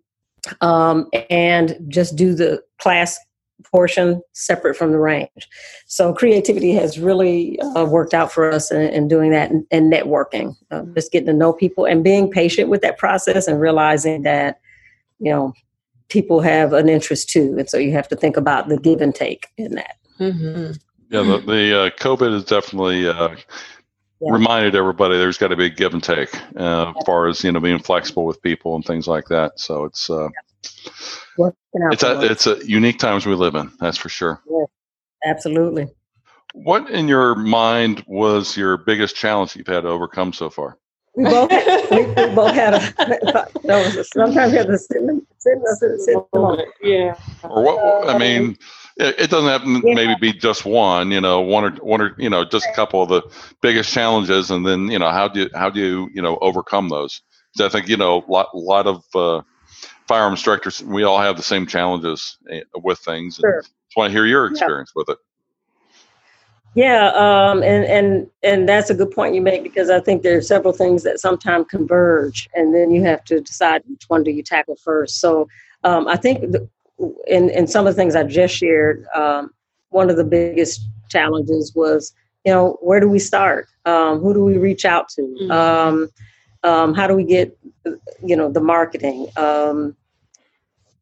um, 0.62 1.08
and 1.28 1.76
just 1.88 2.16
do 2.16 2.34
the 2.34 2.62
class 2.78 3.18
portion 3.64 4.22
separate 4.32 4.76
from 4.76 4.92
the 4.92 4.98
range. 4.98 5.48
So 5.86 6.12
creativity 6.12 6.72
has 6.72 6.98
really 6.98 7.58
uh, 7.60 7.84
worked 7.84 8.14
out 8.14 8.32
for 8.32 8.50
us 8.50 8.70
in, 8.70 8.82
in 8.82 9.08
doing 9.08 9.30
that 9.30 9.50
and, 9.50 9.66
and 9.70 9.92
networking, 9.92 10.54
uh, 10.70 10.82
just 10.94 11.12
getting 11.12 11.26
to 11.26 11.32
know 11.32 11.52
people 11.52 11.84
and 11.84 12.04
being 12.04 12.30
patient 12.30 12.68
with 12.68 12.82
that 12.82 12.98
process 12.98 13.48
and 13.48 13.60
realizing 13.60 14.22
that, 14.22 14.60
you 15.18 15.30
know, 15.30 15.52
people 16.08 16.40
have 16.40 16.72
an 16.72 16.88
interest 16.88 17.30
too. 17.30 17.56
And 17.58 17.68
so 17.68 17.78
you 17.78 17.92
have 17.92 18.08
to 18.08 18.16
think 18.16 18.36
about 18.36 18.68
the 18.68 18.76
give 18.76 19.00
and 19.00 19.14
take 19.14 19.48
in 19.56 19.74
that. 19.76 19.96
Mm-hmm. 20.20 20.72
Yeah, 21.10 21.22
the, 21.22 21.38
the 21.38 21.80
uh, 21.80 21.90
COVID 21.90 22.32
has 22.32 22.44
definitely 22.44 23.06
uh, 23.06 23.28
yeah. 23.28 23.36
reminded 24.20 24.74
everybody 24.74 25.16
there's 25.16 25.38
got 25.38 25.48
to 25.48 25.56
be 25.56 25.66
a 25.66 25.70
give 25.70 25.94
and 25.94 26.02
take 26.02 26.34
uh, 26.56 26.92
as 26.96 27.04
far 27.06 27.28
as, 27.28 27.42
you 27.44 27.52
know, 27.52 27.60
being 27.60 27.78
flexible 27.78 28.24
with 28.24 28.40
people 28.42 28.76
and 28.76 28.84
things 28.84 29.06
like 29.06 29.26
that. 29.26 29.58
So 29.58 29.84
it's, 29.84 30.08
uh, 30.10 30.24
yeah 30.24 30.28
it's 31.34 32.02
a 32.02 32.20
it's 32.22 32.46
a 32.46 32.66
unique 32.66 32.98
times 32.98 33.26
we 33.26 33.34
live 33.34 33.54
in. 33.54 33.70
That's 33.80 33.96
for 33.96 34.08
sure. 34.08 34.42
Yeah, 34.48 34.64
absolutely. 35.24 35.88
What 36.54 36.90
in 36.90 37.08
your 37.08 37.34
mind 37.34 38.04
was 38.06 38.56
your 38.56 38.76
biggest 38.76 39.16
challenge 39.16 39.56
you've 39.56 39.66
had 39.66 39.82
to 39.82 39.88
overcome 39.88 40.32
so 40.32 40.50
far? 40.50 40.78
We 41.14 41.24
both 41.24 41.50
we, 41.90 42.04
we 42.06 42.34
both 42.34 42.54
had 42.54 42.74
a, 42.74 43.48
a 44.00 44.04
sometimes 44.04 44.52
we 44.52 44.58
have 44.58 44.66
to 44.66 44.78
sit 44.78 45.02
sit 45.38 46.00
sit 46.00 46.16
yeah. 46.82 47.14
Or 47.42 47.62
what? 47.62 48.08
I 48.08 48.18
mean, 48.18 48.56
it, 48.96 49.18
it 49.18 49.30
doesn't 49.30 49.48
have 49.48 49.64
to 49.64 49.88
yeah. 49.88 49.94
maybe 49.94 50.14
be 50.20 50.32
just 50.32 50.64
one. 50.64 51.10
You 51.10 51.20
know, 51.20 51.40
one 51.40 51.64
or 51.64 51.70
one 51.84 52.00
or 52.00 52.14
you 52.18 52.30
know, 52.30 52.44
just 52.44 52.66
a 52.66 52.72
couple 52.74 53.02
of 53.02 53.08
the 53.08 53.22
biggest 53.60 53.92
challenges, 53.92 54.50
and 54.50 54.66
then 54.66 54.90
you 54.90 54.98
know, 54.98 55.10
how 55.10 55.28
do 55.28 55.40
you 55.40 55.50
how 55.54 55.70
do 55.70 55.80
you 55.80 56.10
you 56.14 56.22
know 56.22 56.38
overcome 56.40 56.88
those? 56.88 57.22
So 57.56 57.66
I 57.66 57.68
think 57.68 57.88
you 57.88 57.96
know, 57.96 58.24
a 58.26 58.30
lot, 58.30 58.48
lot 58.54 58.86
of 58.86 59.04
uh, 59.14 59.42
firearm 60.12 60.34
instructors, 60.34 60.82
we 60.82 61.04
all 61.04 61.18
have 61.18 61.38
the 61.38 61.42
same 61.42 61.66
challenges 61.66 62.36
eh, 62.50 62.60
with 62.74 62.98
things. 62.98 63.36
Sure. 63.36 63.54
And 63.54 63.62
just 63.62 63.96
want 63.96 64.10
to 64.10 64.12
hear 64.12 64.26
your 64.26 64.46
experience 64.46 64.92
yeah. 64.94 65.00
with 65.00 65.08
it. 65.08 65.18
Yeah, 66.74 67.06
um, 67.14 67.62
and 67.62 67.84
and 67.84 68.30
and 68.42 68.68
that's 68.68 68.90
a 68.90 68.94
good 68.94 69.10
point 69.10 69.34
you 69.34 69.42
make 69.42 69.62
because 69.62 69.88
I 69.90 70.00
think 70.00 70.22
there 70.22 70.36
are 70.36 70.42
several 70.42 70.72
things 70.72 71.02
that 71.02 71.18
sometimes 71.18 71.66
converge, 71.68 72.48
and 72.54 72.74
then 72.74 72.90
you 72.90 73.02
have 73.04 73.24
to 73.24 73.40
decide 73.40 73.82
which 73.86 74.04
one 74.08 74.22
do 74.22 74.30
you 74.30 74.42
tackle 74.42 74.76
first. 74.76 75.20
So 75.20 75.48
um, 75.84 76.08
I 76.08 76.16
think 76.16 76.40
the, 76.52 76.68
in 77.26 77.50
in 77.50 77.66
some 77.66 77.86
of 77.86 77.94
the 77.94 78.00
things 78.00 78.14
I 78.14 78.24
just 78.24 78.54
shared, 78.54 79.06
um, 79.14 79.50
one 79.90 80.08
of 80.08 80.16
the 80.16 80.24
biggest 80.24 80.86
challenges 81.10 81.74
was 81.74 82.14
you 82.44 82.52
know 82.52 82.78
where 82.80 83.00
do 83.00 83.08
we 83.08 83.18
start? 83.18 83.68
Um, 83.84 84.20
who 84.20 84.32
do 84.32 84.44
we 84.44 84.56
reach 84.56 84.84
out 84.86 85.08
to? 85.10 85.22
Mm-hmm. 85.22 85.50
Um, 85.50 86.10
um, 86.64 86.94
how 86.94 87.06
do 87.06 87.14
we 87.14 87.24
get 87.24 87.56
you 88.22 88.36
know 88.36 88.50
the 88.50 88.60
marketing 88.60 89.28
um, 89.36 89.94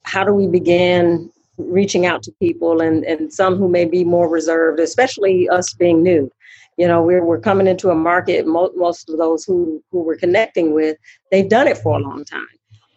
how 0.02 0.24
do 0.24 0.32
we 0.32 0.46
begin 0.46 1.30
reaching 1.68 2.06
out 2.06 2.22
to 2.24 2.32
people 2.40 2.80
and, 2.80 3.04
and 3.04 3.32
some 3.32 3.56
who 3.56 3.68
may 3.68 3.84
be 3.84 4.04
more 4.04 4.28
reserved, 4.28 4.80
especially 4.80 5.48
us 5.48 5.72
being 5.74 6.02
new. 6.02 6.30
You 6.76 6.88
know, 6.88 7.02
we're, 7.02 7.24
we're 7.24 7.40
coming 7.40 7.66
into 7.66 7.90
a 7.90 7.94
market, 7.94 8.46
most, 8.46 8.76
most 8.76 9.10
of 9.10 9.18
those 9.18 9.44
who, 9.44 9.82
who 9.90 10.02
we're 10.02 10.16
connecting 10.16 10.72
with, 10.72 10.96
they've 11.30 11.48
done 11.48 11.68
it 11.68 11.78
for 11.78 11.98
a 11.98 12.02
long 12.02 12.24
time. 12.24 12.46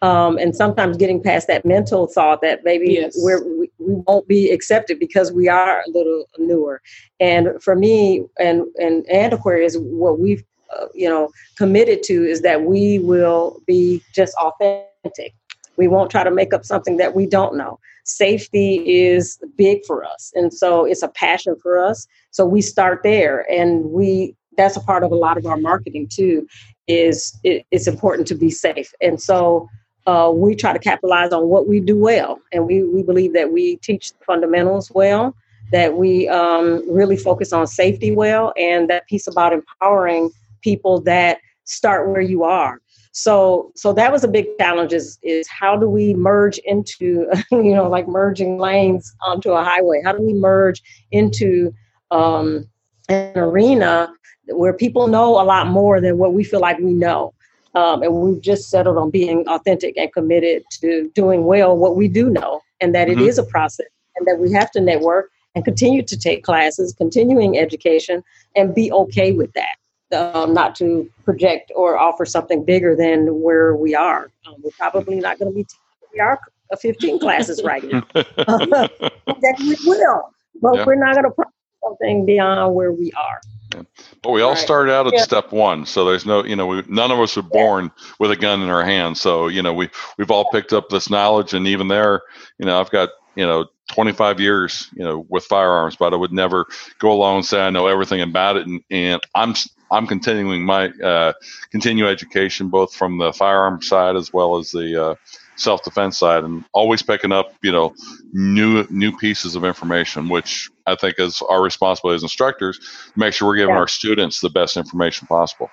Um, 0.02 0.36
and 0.38 0.54
sometimes 0.54 0.96
getting 0.96 1.22
past 1.22 1.46
that 1.48 1.64
mental 1.64 2.06
thought 2.06 2.42
that 2.42 2.62
maybe 2.62 2.92
yes. 2.92 3.14
we're, 3.16 3.42
we, 3.42 3.70
we 3.78 3.94
won't 4.06 4.28
be 4.28 4.50
accepted 4.50 4.98
because 4.98 5.32
we 5.32 5.48
are 5.48 5.80
a 5.80 5.90
little 5.90 6.26
newer. 6.38 6.82
And 7.20 7.62
for 7.62 7.74
me 7.74 8.24
and, 8.38 8.64
and 8.78 9.06
Aquarius 9.32 9.76
what 9.78 10.18
we've, 10.18 10.44
uh, 10.78 10.86
you 10.94 11.08
know, 11.08 11.30
committed 11.56 12.02
to 12.04 12.24
is 12.24 12.42
that 12.42 12.62
we 12.62 12.98
will 12.98 13.62
be 13.66 14.02
just 14.14 14.34
authentic 14.36 15.34
We 15.76 15.88
won't 15.88 16.10
try 16.10 16.24
to 16.24 16.30
make 16.30 16.52
up 16.52 16.64
something 16.64 16.96
that 16.98 17.14
we 17.14 17.26
don't 17.26 17.56
know. 17.56 17.78
Safety 18.04 18.76
is 18.86 19.38
big 19.56 19.84
for 19.84 20.04
us. 20.04 20.32
And 20.34 20.52
so 20.52 20.84
it's 20.84 21.02
a 21.02 21.08
passion 21.08 21.56
for 21.62 21.78
us. 21.78 22.06
So 22.30 22.44
we 22.44 22.60
start 22.60 23.00
there 23.02 23.50
and 23.50 23.84
we 23.86 24.36
that's 24.56 24.76
a 24.76 24.80
part 24.80 25.02
of 25.02 25.10
a 25.10 25.16
lot 25.16 25.36
of 25.36 25.46
our 25.46 25.56
marketing 25.56 26.06
too 26.08 26.46
is 26.86 27.38
it, 27.44 27.66
it's 27.70 27.86
important 27.86 28.28
to 28.28 28.34
be 28.34 28.50
safe. 28.50 28.92
And 29.00 29.20
so 29.20 29.68
uh, 30.06 30.30
we 30.34 30.54
try 30.54 30.72
to 30.72 30.78
capitalize 30.78 31.32
on 31.32 31.48
what 31.48 31.66
we 31.66 31.80
do 31.80 31.96
well. 31.98 32.38
And 32.52 32.66
we, 32.66 32.82
we 32.84 33.02
believe 33.02 33.32
that 33.34 33.52
we 33.52 33.76
teach 33.76 34.12
fundamentals 34.26 34.90
well, 34.94 35.34
that 35.72 35.94
we 35.94 36.28
um, 36.28 36.82
really 36.90 37.16
focus 37.16 37.52
on 37.52 37.66
safety 37.66 38.12
well, 38.12 38.52
and 38.56 38.88
that 38.90 39.06
piece 39.06 39.26
about 39.26 39.52
empowering 39.52 40.30
people 40.60 41.00
that 41.02 41.38
start 41.64 42.08
where 42.08 42.20
you 42.20 42.44
are. 42.44 42.80
So, 43.16 43.70
so 43.76 43.92
that 43.92 44.10
was 44.10 44.24
a 44.24 44.28
big 44.28 44.46
challenge 44.58 44.92
is, 44.92 45.20
is 45.22 45.46
how 45.48 45.76
do 45.76 45.88
we 45.88 46.14
merge 46.14 46.58
into, 46.58 47.28
you 47.52 47.72
know, 47.72 47.88
like 47.88 48.08
merging 48.08 48.58
lanes 48.58 49.14
onto 49.22 49.52
a 49.52 49.62
highway? 49.62 50.02
How 50.04 50.12
do 50.12 50.20
we 50.20 50.34
merge 50.34 50.82
into 51.12 51.72
um, 52.10 52.68
an 53.08 53.38
arena 53.38 54.12
where 54.48 54.72
people 54.72 55.06
know 55.06 55.40
a 55.40 55.44
lot 55.44 55.68
more 55.68 56.00
than 56.00 56.18
what 56.18 56.34
we 56.34 56.42
feel 56.42 56.58
like 56.58 56.78
we 56.78 56.92
know? 56.92 57.32
Um, 57.76 58.02
and 58.02 58.12
we've 58.12 58.40
just 58.42 58.68
settled 58.68 58.98
on 58.98 59.10
being 59.10 59.46
authentic 59.46 59.96
and 59.96 60.12
committed 60.12 60.64
to 60.80 61.08
doing 61.14 61.44
well 61.44 61.76
what 61.76 61.96
we 61.96 62.08
do 62.08 62.28
know, 62.28 62.62
and 62.80 62.96
that 62.96 63.06
mm-hmm. 63.06 63.20
it 63.20 63.26
is 63.26 63.38
a 63.38 63.44
process, 63.44 63.86
and 64.16 64.26
that 64.26 64.40
we 64.40 64.52
have 64.52 64.72
to 64.72 64.80
network 64.80 65.30
and 65.54 65.64
continue 65.64 66.02
to 66.02 66.18
take 66.18 66.42
classes, 66.42 66.92
continuing 66.92 67.58
education, 67.58 68.24
and 68.56 68.74
be 68.74 68.90
okay 68.90 69.30
with 69.32 69.52
that. 69.52 69.76
Um, 70.14 70.54
not 70.54 70.74
to 70.76 71.10
project 71.24 71.72
or 71.74 71.98
offer 71.98 72.24
something 72.24 72.64
bigger 72.64 72.94
than 72.94 73.40
where 73.40 73.74
we 73.74 73.94
are. 73.94 74.30
Um, 74.46 74.54
we're 74.62 74.70
probably 74.78 75.16
not 75.16 75.38
going 75.38 75.50
to 75.50 75.54
be 75.54 75.66
we 76.12 76.20
are 76.20 76.38
15 76.80 77.18
classes 77.18 77.62
right 77.64 77.82
now. 77.84 78.02
that 78.14 79.56
we 79.58 79.76
will, 79.84 80.30
but 80.60 80.76
yeah. 80.76 80.84
we're 80.84 80.94
not 80.94 81.14
going 81.14 81.24
to 81.24 81.30
promise 81.30 81.52
something 81.82 82.26
beyond 82.26 82.74
where 82.74 82.92
we 82.92 83.12
are. 83.12 83.40
Yeah. 83.74 83.82
But 84.22 84.30
we 84.30 84.42
all 84.42 84.50
right. 84.50 84.58
started 84.58 84.92
out 84.92 85.06
at 85.06 85.14
yeah. 85.14 85.22
step 85.22 85.52
one, 85.52 85.84
so 85.84 86.04
there's 86.04 86.24
no, 86.24 86.44
you 86.44 86.56
know, 86.56 86.66
we, 86.66 86.82
none 86.88 87.10
of 87.10 87.18
us 87.18 87.36
were 87.36 87.42
born 87.42 87.90
with 88.18 88.30
a 88.30 88.36
gun 88.36 88.62
in 88.62 88.68
our 88.68 88.84
hand. 88.84 89.18
So 89.18 89.48
you 89.48 89.62
know, 89.62 89.74
we 89.74 89.90
we've 90.16 90.30
all 90.30 90.48
picked 90.50 90.72
up 90.72 90.88
this 90.90 91.10
knowledge, 91.10 91.54
and 91.54 91.66
even 91.66 91.88
there, 91.88 92.22
you 92.58 92.66
know, 92.66 92.80
I've 92.80 92.90
got 92.90 93.10
you 93.34 93.44
know 93.44 93.66
25 93.88 94.40
years, 94.40 94.88
you 94.94 95.04
know, 95.04 95.26
with 95.28 95.44
firearms, 95.44 95.96
but 95.96 96.14
I 96.14 96.16
would 96.16 96.32
never 96.32 96.66
go 97.00 97.12
along 97.12 97.36
and 97.36 97.46
say 97.46 97.60
I 97.60 97.70
know 97.70 97.88
everything 97.88 98.20
about 98.20 98.56
it, 98.56 98.66
and, 98.66 98.80
and 98.90 99.20
I'm 99.34 99.54
I'm 99.94 100.06
continuing 100.08 100.64
my 100.64 100.88
uh, 100.88 101.32
continue 101.70 102.08
education 102.08 102.68
both 102.68 102.94
from 102.94 103.18
the 103.18 103.32
firearm 103.32 103.80
side 103.80 104.16
as 104.16 104.32
well 104.32 104.58
as 104.58 104.72
the 104.72 105.02
uh, 105.02 105.14
self 105.56 105.84
defense 105.84 106.18
side, 106.18 106.42
and 106.42 106.64
always 106.72 107.00
picking 107.02 107.30
up 107.30 107.54
you 107.62 107.70
know 107.70 107.94
new 108.32 108.86
new 108.90 109.16
pieces 109.16 109.54
of 109.54 109.64
information, 109.64 110.28
which 110.28 110.68
I 110.86 110.96
think 110.96 111.18
is 111.18 111.40
our 111.48 111.62
responsibility 111.62 112.16
as 112.16 112.22
instructors 112.24 112.78
to 112.78 113.18
make 113.18 113.32
sure 113.34 113.46
we're 113.46 113.56
giving 113.56 113.74
yeah. 113.74 113.80
our 113.80 113.88
students 113.88 114.40
the 114.40 114.50
best 114.50 114.76
information 114.76 115.28
possible. 115.28 115.70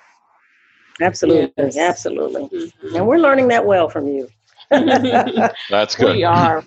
Absolutely, 1.00 1.52
yes. 1.56 1.76
absolutely, 1.76 2.48
mm-hmm. 2.48 2.96
and 2.96 3.06
we're 3.06 3.18
learning 3.18 3.48
that 3.48 3.66
well 3.66 3.88
from 3.88 4.06
you. 4.06 4.28
That's 4.70 5.96
good. 5.96 6.16
We 6.16 6.24
are. 6.24 6.64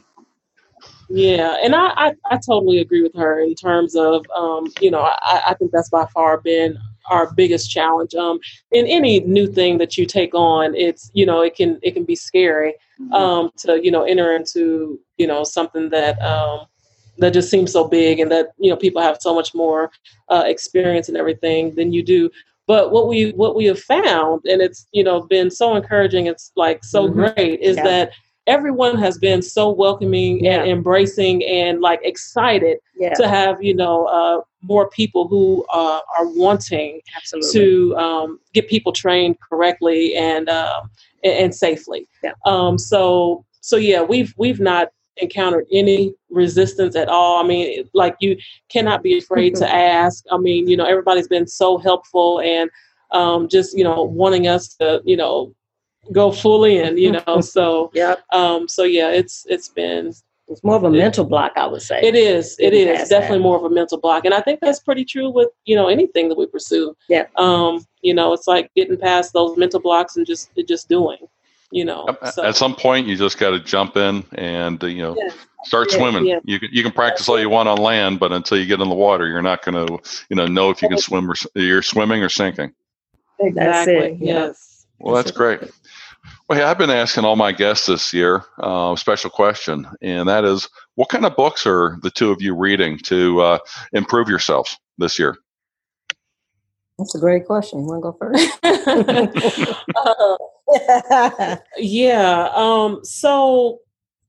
Yeah, 1.07 1.55
and 1.63 1.75
I, 1.75 1.87
I, 1.95 2.13
I, 2.31 2.37
totally 2.37 2.79
agree 2.79 3.03
with 3.03 3.13
her 3.13 3.39
in 3.39 3.53
terms 3.53 3.95
of, 3.95 4.25
um, 4.35 4.65
you 4.81 4.89
know, 4.89 5.01
I, 5.01 5.43
I 5.49 5.53
think 5.53 5.71
that's 5.71 5.89
by 5.89 6.07
far 6.07 6.41
been 6.41 6.79
our 7.09 7.33
biggest 7.33 7.69
challenge. 7.69 8.13
Um, 8.15 8.39
in 8.71 8.85
any 8.87 9.19
new 9.21 9.47
thing 9.47 9.77
that 9.79 9.97
you 9.97 10.05
take 10.05 10.33
on, 10.33 10.75
it's 10.75 11.11
you 11.13 11.25
know 11.25 11.41
it 11.41 11.55
can 11.55 11.79
it 11.81 11.91
can 11.91 12.03
be 12.03 12.15
scary 12.15 12.75
mm-hmm. 12.99 13.13
um, 13.13 13.51
to 13.57 13.83
you 13.83 13.91
know 13.91 14.03
enter 14.03 14.35
into 14.35 14.99
you 15.17 15.27
know 15.27 15.43
something 15.43 15.89
that 15.89 16.21
um, 16.21 16.65
that 17.17 17.33
just 17.33 17.49
seems 17.49 17.71
so 17.71 17.87
big 17.87 18.19
and 18.19 18.31
that 18.31 18.49
you 18.57 18.69
know 18.69 18.75
people 18.75 19.01
have 19.01 19.17
so 19.19 19.33
much 19.33 19.53
more 19.53 19.91
uh, 20.29 20.43
experience 20.45 21.07
and 21.07 21.17
everything 21.17 21.73
than 21.75 21.93
you 21.93 22.03
do. 22.03 22.29
But 22.67 22.91
what 22.91 23.07
we 23.07 23.31
what 23.31 23.55
we 23.55 23.65
have 23.65 23.79
found, 23.79 24.41
and 24.45 24.61
it's 24.61 24.87
you 24.91 25.03
know 25.03 25.21
been 25.21 25.51
so 25.51 25.75
encouraging, 25.75 26.25
it's 26.25 26.51
like 26.55 26.83
so 26.83 27.07
mm-hmm. 27.07 27.33
great, 27.33 27.59
is 27.61 27.77
yeah. 27.77 27.83
that 27.83 28.11
everyone 28.47 28.97
has 28.97 29.17
been 29.17 29.41
so 29.41 29.71
welcoming 29.71 30.43
yeah. 30.43 30.61
and 30.61 30.69
embracing 30.69 31.43
and 31.45 31.81
like 31.81 31.99
excited 32.03 32.77
yeah. 32.95 33.13
to 33.13 33.27
have 33.27 33.61
you 33.61 33.75
know 33.75 34.05
uh, 34.05 34.41
more 34.67 34.89
people 34.89 35.27
who 35.27 35.65
uh, 35.71 35.99
are 36.17 36.27
wanting 36.27 37.01
Absolutely. 37.15 37.51
to 37.51 37.97
um, 37.97 38.39
get 38.53 38.67
people 38.67 38.91
trained 38.91 39.37
correctly 39.39 40.15
and 40.15 40.49
um, 40.49 40.89
and, 41.23 41.33
and, 41.33 41.55
safely. 41.55 42.07
Yeah. 42.23 42.33
Um, 42.45 42.77
so 42.77 43.45
so 43.61 43.77
yeah, 43.77 44.01
we've 44.01 44.33
we've 44.37 44.59
not 44.59 44.89
encountered 45.17 45.65
any 45.71 46.13
resistance 46.29 46.95
at 46.95 47.07
all. 47.07 47.43
I 47.43 47.47
mean, 47.47 47.89
like 47.93 48.15
you 48.19 48.37
cannot 48.69 49.03
be 49.03 49.17
afraid 49.17 49.55
to 49.55 49.73
ask. 49.73 50.23
I 50.31 50.37
mean, 50.37 50.67
you 50.67 50.77
know, 50.77 50.85
everybody's 50.85 51.27
been 51.27 51.47
so 51.47 51.77
helpful 51.77 52.41
and 52.41 52.69
um, 53.11 53.47
just 53.47 53.77
you 53.77 53.83
know 53.83 54.03
wanting 54.03 54.47
us 54.47 54.75
to 54.75 55.01
you 55.05 55.17
know 55.17 55.53
go 56.11 56.31
fully 56.31 56.77
in, 56.77 56.97
you 56.97 57.11
know. 57.11 57.41
So 57.41 57.91
yeah. 57.93 58.15
Um, 58.31 58.67
so 58.67 58.83
yeah, 58.83 59.09
it's 59.09 59.45
it's 59.49 59.69
been 59.69 60.13
it's 60.47 60.63
more 60.63 60.75
of 60.75 60.83
a 60.83 60.91
mental 60.91 61.25
block, 61.25 61.53
I 61.55 61.65
would 61.65 61.81
say. 61.81 61.99
It 62.01 62.15
is. 62.15 62.55
It 62.59 62.73
is 62.73 63.09
definitely 63.09 63.39
that. 63.39 63.43
more 63.43 63.57
of 63.57 63.63
a 63.63 63.69
mental 63.69 63.99
block, 63.99 64.25
and 64.25 64.33
I 64.33 64.41
think 64.41 64.59
that's 64.59 64.79
pretty 64.79 65.03
true 65.03 65.29
with 65.29 65.49
you 65.65 65.75
know 65.75 65.87
anything 65.87 66.29
that 66.29 66.37
we 66.37 66.45
pursue. 66.45 66.95
Yeah. 67.09 67.25
Um, 67.37 67.85
you 68.01 68.13
know, 68.13 68.33
it's 68.33 68.47
like 68.47 68.71
getting 68.75 68.97
past 68.97 69.33
those 69.33 69.57
mental 69.57 69.79
blocks 69.79 70.17
and 70.17 70.25
just 70.25 70.51
just 70.67 70.87
doing. 70.87 71.17
You 71.71 71.83
know, 71.83 72.07
so. 72.31 72.45
at 72.45 72.55
some 72.55 72.75
point 72.75 73.07
you 73.07 73.17
just 73.17 73.39
got 73.39 73.49
to 73.49 73.59
jump 73.59 73.97
in 73.97 74.23
and 74.33 74.81
uh, 74.83 74.87
you 74.87 75.01
know 75.01 75.15
yeah. 75.17 75.33
start 75.63 75.91
yeah, 75.91 75.97
swimming. 75.97 76.25
Yeah. 76.27 76.39
You 76.43 76.59
can 76.59 76.69
you 76.71 76.83
can 76.83 76.91
practice 76.91 77.27
all 77.27 77.39
you 77.39 77.49
want 77.49 77.67
on 77.67 77.79
land, 77.79 78.19
but 78.19 78.31
until 78.31 78.59
you 78.59 78.67
get 78.67 78.79
in 78.79 78.87
the 78.87 78.95
water, 78.95 79.27
you're 79.27 79.41
not 79.41 79.65
going 79.65 79.87
to 79.87 79.99
you 80.29 80.35
know 80.35 80.45
know 80.45 80.69
if 80.69 80.81
you 80.81 80.89
can 80.89 80.99
swim 80.99 81.29
or 81.29 81.33
you're 81.55 81.81
swimming 81.81 82.21
or 82.21 82.29
sinking. 82.29 82.71
Exactly. 83.39 84.17
Yes. 84.21 84.85
Well, 84.99 85.15
that's 85.15 85.31
great. 85.31 85.59
Well, 86.47 86.59
hey, 86.59 86.65
I've 86.65 86.77
been 86.77 86.89
asking 86.89 87.25
all 87.25 87.35
my 87.35 87.51
guests 87.51 87.87
this 87.87 88.13
year 88.13 88.43
uh, 88.63 88.93
a 88.93 88.97
special 88.97 89.29
question, 89.29 89.87
and 90.01 90.29
that 90.29 90.45
is, 90.45 90.69
what 90.95 91.09
kind 91.09 91.25
of 91.25 91.35
books 91.35 91.65
are 91.65 91.97
the 92.01 92.11
two 92.11 92.31
of 92.31 92.41
you 92.41 92.55
reading 92.55 92.97
to 93.05 93.41
uh, 93.41 93.57
improve 93.93 94.29
yourselves 94.29 94.77
this 94.97 95.17
year? 95.17 95.37
That's 96.97 97.15
a 97.15 97.19
great 97.19 97.45
question. 97.45 97.79
You 97.79 97.85
want 97.85 98.03
to 98.03 98.11
go 98.11 98.17
first? 98.17 98.59
uh, 99.95 100.37
yeah. 101.77 102.49
Um, 102.55 102.99
so, 103.03 103.79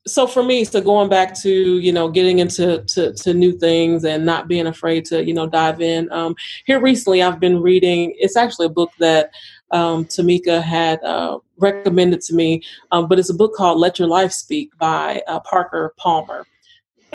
so 0.06 0.26
for 0.26 0.42
me, 0.42 0.64
so 0.64 0.80
going 0.80 1.08
back 1.08 1.34
to 1.40 1.78
you 1.78 1.92
know 1.92 2.08
getting 2.08 2.38
into 2.38 2.82
to, 2.84 3.12
to 3.14 3.34
new 3.34 3.52
things 3.52 4.04
and 4.04 4.24
not 4.24 4.48
being 4.48 4.66
afraid 4.66 5.04
to 5.06 5.24
you 5.24 5.34
know 5.34 5.46
dive 5.46 5.80
in. 5.80 6.10
Um, 6.12 6.34
here 6.64 6.80
recently, 6.80 7.22
I've 7.22 7.40
been 7.40 7.60
reading. 7.60 8.14
It's 8.18 8.36
actually 8.36 8.66
a 8.66 8.70
book 8.70 8.90
that 8.98 9.30
um, 9.70 10.04
Tamika 10.04 10.62
had 10.62 11.02
uh, 11.02 11.38
recommended 11.58 12.20
to 12.22 12.34
me, 12.34 12.62
um, 12.92 13.08
but 13.08 13.18
it's 13.18 13.30
a 13.30 13.34
book 13.34 13.54
called 13.54 13.78
Let 13.78 13.98
Your 13.98 14.08
Life 14.08 14.32
Speak 14.32 14.76
by 14.78 15.22
uh, 15.26 15.40
Parker 15.40 15.94
Palmer. 15.96 16.46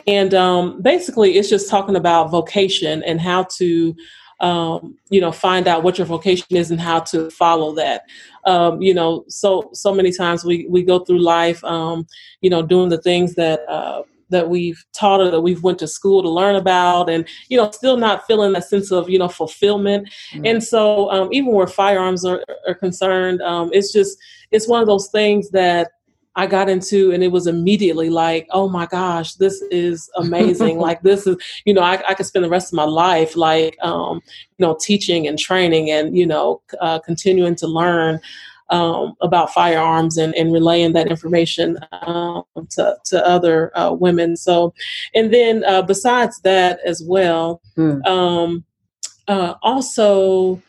And 0.07 0.33
um, 0.33 0.81
basically, 0.81 1.37
it's 1.37 1.49
just 1.49 1.69
talking 1.69 1.95
about 1.95 2.31
vocation 2.31 3.03
and 3.03 3.19
how 3.19 3.43
to, 3.57 3.95
um, 4.39 4.97
you 5.09 5.21
know, 5.21 5.31
find 5.31 5.67
out 5.67 5.83
what 5.83 5.97
your 5.97 6.07
vocation 6.07 6.47
is 6.49 6.71
and 6.71 6.79
how 6.79 7.01
to 7.01 7.29
follow 7.29 7.73
that. 7.75 8.03
Um, 8.45 8.81
you 8.81 8.93
know, 8.93 9.25
so 9.27 9.69
so 9.73 9.93
many 9.93 10.11
times 10.11 10.43
we 10.43 10.65
we 10.69 10.81
go 10.81 10.99
through 10.99 11.19
life, 11.19 11.63
um, 11.63 12.07
you 12.41 12.49
know, 12.49 12.63
doing 12.63 12.89
the 12.89 13.01
things 13.01 13.35
that 13.35 13.61
uh, 13.69 14.01
that 14.31 14.49
we've 14.49 14.83
taught 14.93 15.21
or 15.21 15.29
that 15.29 15.41
we've 15.41 15.63
went 15.63 15.79
to 15.79 15.87
school 15.87 16.23
to 16.23 16.29
learn 16.29 16.55
about 16.55 17.09
and 17.09 17.27
you 17.49 17.57
know 17.57 17.69
still 17.71 17.97
not 17.97 18.25
feeling 18.25 18.51
that 18.53 18.63
sense 18.63 18.91
of 18.91 19.09
you 19.09 19.19
know 19.19 19.27
fulfillment 19.27 20.09
mm-hmm. 20.31 20.45
and 20.45 20.63
so 20.63 21.09
um, 21.11 21.29
even 21.31 21.51
where 21.51 21.67
firearms 21.67 22.25
are, 22.25 22.43
are 22.67 22.75
concerned 22.75 23.41
um, 23.41 23.69
it's 23.73 23.93
just 23.93 24.17
it's 24.51 24.67
one 24.67 24.81
of 24.81 24.87
those 24.87 25.09
things 25.09 25.49
that 25.51 25.91
I 26.35 26.47
got 26.47 26.69
into 26.69 27.11
and 27.11 27.23
it 27.23 27.27
was 27.27 27.47
immediately 27.47 28.09
like, 28.09 28.47
oh 28.51 28.69
my 28.69 28.85
gosh, 28.85 29.33
this 29.33 29.61
is 29.69 30.09
amazing. 30.15 30.79
like 30.79 31.01
this 31.01 31.27
is, 31.27 31.35
you 31.65 31.73
know, 31.73 31.81
I, 31.81 32.01
I 32.07 32.13
could 32.13 32.25
spend 32.25 32.45
the 32.45 32.49
rest 32.49 32.71
of 32.71 32.77
my 32.77 32.85
life 32.85 33.35
like, 33.35 33.77
um, 33.81 34.21
you 34.57 34.65
know, 34.65 34.77
teaching 34.79 35.27
and 35.27 35.37
training 35.37 35.91
and, 35.91 36.17
you 36.17 36.25
know, 36.25 36.61
uh, 36.79 36.99
continuing 36.99 37.55
to 37.55 37.67
learn 37.67 38.19
um, 38.71 39.15
about 39.21 39.53
firearms 39.53 40.17
and, 40.17 40.33
and 40.35 40.51
relaying 40.51 40.93
that 40.93 41.07
information 41.07 41.77
um, 41.91 42.43
to, 42.69 42.97
to 43.05 43.27
other 43.27 43.77
uh, 43.77 43.91
women. 43.91 44.35
So, 44.37 44.73
and 45.13 45.31
then 45.31 45.63
uh, 45.65 45.81
besides 45.83 46.39
that 46.41 46.79
as 46.85 47.03
well, 47.05 47.61
hmm. 47.75 48.01
um, 48.03 48.63
uh, 49.27 49.55
also 49.61 50.61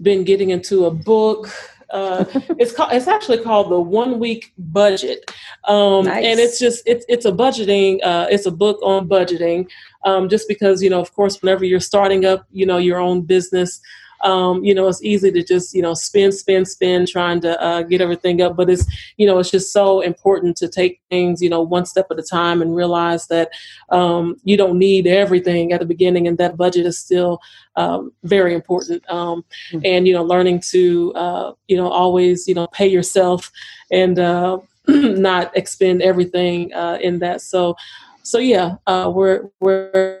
been 0.00 0.24
getting 0.24 0.50
into 0.50 0.86
a 0.86 0.90
book. 0.90 1.50
Uh, 1.90 2.24
it's 2.58 2.72
called. 2.72 2.92
It's 2.92 3.08
actually 3.08 3.38
called 3.38 3.70
the 3.70 3.80
One 3.80 4.20
Week 4.20 4.52
Budget, 4.56 5.30
um, 5.64 6.04
nice. 6.04 6.24
and 6.24 6.38
it's 6.38 6.58
just 6.58 6.82
it's 6.86 7.04
it's 7.08 7.24
a 7.24 7.32
budgeting. 7.32 7.98
Uh, 8.02 8.26
it's 8.30 8.46
a 8.46 8.50
book 8.50 8.78
on 8.82 9.08
budgeting. 9.08 9.68
Um, 10.04 10.28
just 10.28 10.48
because 10.48 10.82
you 10.82 10.88
know, 10.88 11.00
of 11.00 11.12
course, 11.14 11.42
whenever 11.42 11.64
you're 11.64 11.80
starting 11.80 12.24
up, 12.24 12.46
you 12.52 12.64
know, 12.64 12.78
your 12.78 12.98
own 12.98 13.22
business, 13.22 13.80
um, 14.22 14.62
you 14.64 14.74
know, 14.74 14.88
it's 14.88 15.02
easy 15.02 15.30
to 15.32 15.42
just, 15.42 15.74
you 15.74 15.82
know, 15.82 15.94
spin, 15.94 16.32
spin, 16.32 16.64
spin, 16.64 17.06
trying 17.06 17.40
to 17.40 17.60
uh, 17.62 17.82
get 17.82 18.00
everything 18.00 18.42
up. 18.42 18.56
But 18.56 18.70
it's, 18.70 18.84
you 19.16 19.26
know, 19.26 19.38
it's 19.38 19.50
just 19.50 19.72
so 19.72 20.00
important 20.00 20.56
to 20.58 20.68
take 20.68 21.00
things, 21.10 21.40
you 21.40 21.48
know, 21.48 21.62
one 21.62 21.86
step 21.86 22.06
at 22.10 22.18
a 22.18 22.22
time 22.22 22.62
and 22.62 22.74
realize 22.74 23.26
that 23.28 23.50
um, 23.88 24.36
you 24.44 24.56
don't 24.56 24.78
need 24.78 25.06
everything 25.06 25.72
at 25.72 25.80
the 25.80 25.86
beginning 25.86 26.26
and 26.28 26.38
that 26.38 26.56
budget 26.56 26.86
is 26.86 26.98
still 26.98 27.40
um, 27.76 28.12
very 28.24 28.54
important. 28.54 29.08
Um, 29.10 29.44
mm-hmm. 29.72 29.80
And, 29.84 30.06
you 30.06 30.12
know, 30.12 30.24
learning 30.24 30.60
to, 30.70 31.14
uh, 31.14 31.52
you 31.68 31.76
know, 31.76 31.88
always, 31.88 32.46
you 32.46 32.54
know, 32.54 32.66
pay 32.68 32.86
yourself 32.86 33.50
and 33.90 34.18
uh, 34.18 34.58
not 34.88 35.56
expend 35.56 36.02
everything 36.02 36.72
uh, 36.74 36.98
in 37.00 37.18
that. 37.20 37.40
So, 37.40 37.76
so 38.22 38.38
yeah, 38.38 38.76
uh, 38.86 39.10
we're, 39.14 39.48
we're, 39.60 40.19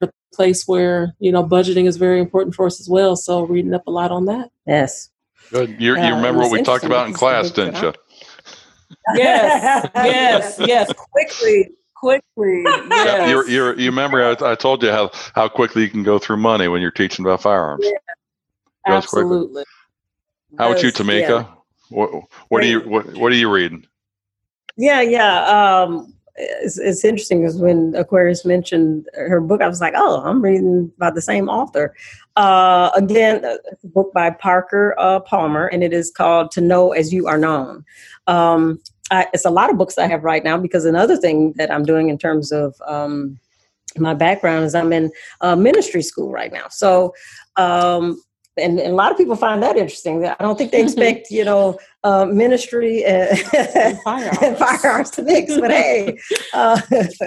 the 0.00 0.12
place 0.32 0.66
where 0.66 1.14
you 1.18 1.32
know 1.32 1.44
budgeting 1.44 1.86
is 1.86 1.96
very 1.96 2.20
important 2.20 2.54
for 2.54 2.66
us 2.66 2.80
as 2.80 2.88
well. 2.88 3.16
So 3.16 3.42
reading 3.42 3.74
up 3.74 3.86
a 3.86 3.90
lot 3.90 4.10
on 4.10 4.26
that. 4.26 4.50
Yes. 4.66 5.10
Good. 5.50 5.80
You, 5.80 5.96
you 5.96 6.02
uh, 6.02 6.16
remember 6.16 6.40
what 6.40 6.52
we 6.52 6.62
talked 6.62 6.84
about 6.84 7.08
in 7.08 7.12
class, 7.12 7.50
didn't 7.50 7.80
you? 7.82 7.92
Yes. 9.14 9.90
yes. 9.94 10.60
Yes. 10.60 10.92
Quickly. 10.92 11.70
Quickly. 11.94 12.62
Yes. 12.64 13.30
you 13.30 13.46
you 13.46 13.74
you 13.76 13.90
remember 13.90 14.24
I, 14.24 14.52
I, 14.52 14.54
told 14.54 14.82
you 14.82 14.90
how, 14.90 15.10
how 15.34 15.48
quickly 15.48 15.82
you 15.82 15.90
can 15.90 16.02
go 16.02 16.18
through 16.18 16.38
money 16.38 16.68
when 16.68 16.80
you're 16.80 16.90
teaching 16.90 17.24
about 17.24 17.42
firearms. 17.42 17.84
Yeah. 17.84 17.98
Absolutely. 18.86 19.64
How 20.58 20.70
about 20.70 20.82
you, 20.82 20.90
Tamika? 20.90 21.28
Yeah. 21.28 21.46
What 21.90 22.10
what 22.48 22.62
are 22.62 22.66
you 22.66 22.80
what, 22.80 23.14
what 23.16 23.32
are 23.32 23.36
you 23.36 23.50
reading? 23.50 23.86
Yeah, 24.76 25.02
yeah. 25.02 25.82
Um, 25.82 26.14
it's, 26.36 26.78
it's 26.78 27.04
interesting 27.04 27.40
because 27.40 27.56
when 27.56 27.94
Aquarius 27.94 28.44
mentioned 28.44 29.08
her 29.14 29.40
book, 29.40 29.62
I 29.62 29.68
was 29.68 29.80
like, 29.80 29.94
oh, 29.96 30.22
I'm 30.24 30.42
reading 30.42 30.92
by 30.98 31.10
the 31.10 31.20
same 31.20 31.48
author. 31.48 31.94
Uh, 32.36 32.90
again, 32.94 33.44
a 33.44 33.58
book 33.84 34.12
by 34.12 34.30
Parker 34.30 34.94
uh, 34.98 35.20
Palmer, 35.20 35.66
and 35.66 35.82
it 35.82 35.92
is 35.92 36.10
called 36.10 36.50
To 36.52 36.60
Know 36.60 36.92
As 36.92 37.12
You 37.12 37.26
Are 37.26 37.38
Known. 37.38 37.84
Um, 38.26 38.80
I, 39.10 39.26
it's 39.32 39.44
a 39.44 39.50
lot 39.50 39.70
of 39.70 39.78
books 39.78 39.98
I 39.98 40.06
have 40.06 40.24
right 40.24 40.44
now 40.44 40.56
because 40.56 40.84
another 40.84 41.16
thing 41.16 41.52
that 41.56 41.70
I'm 41.70 41.84
doing 41.84 42.08
in 42.08 42.18
terms 42.18 42.52
of 42.52 42.80
um, 42.86 43.38
my 43.98 44.14
background 44.14 44.64
is 44.64 44.74
I'm 44.74 44.92
in 44.92 45.10
uh, 45.40 45.56
ministry 45.56 46.02
school 46.02 46.30
right 46.30 46.52
now. 46.52 46.68
So 46.68 47.12
um, 47.56 48.22
and, 48.60 48.78
and, 48.78 48.92
a 48.92 48.94
lot 48.94 49.10
of 49.10 49.18
people 49.18 49.36
find 49.36 49.62
that 49.62 49.76
interesting. 49.76 50.26
I 50.26 50.36
don't 50.40 50.56
think 50.56 50.70
they 50.70 50.82
expect, 50.82 51.30
you 51.30 51.44
know, 51.44 51.78
uh, 52.04 52.26
ministry 52.26 53.04
and, 53.04 53.38
and, 53.56 53.98
firearms. 54.04 54.38
and, 54.42 54.56
firearms. 54.56 55.10
to 55.10 55.22
mix, 55.22 55.58
but 55.58 55.70
hey. 55.70 56.18
Uh, 56.52 56.80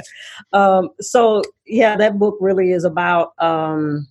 um, 0.54 0.90
so, 1.00 1.42
yeah, 1.66 1.96
that 1.98 2.20
book 2.20 2.38
really 2.40 2.72
is 2.72 2.84
about 2.84 3.34
um, 3.40 4.08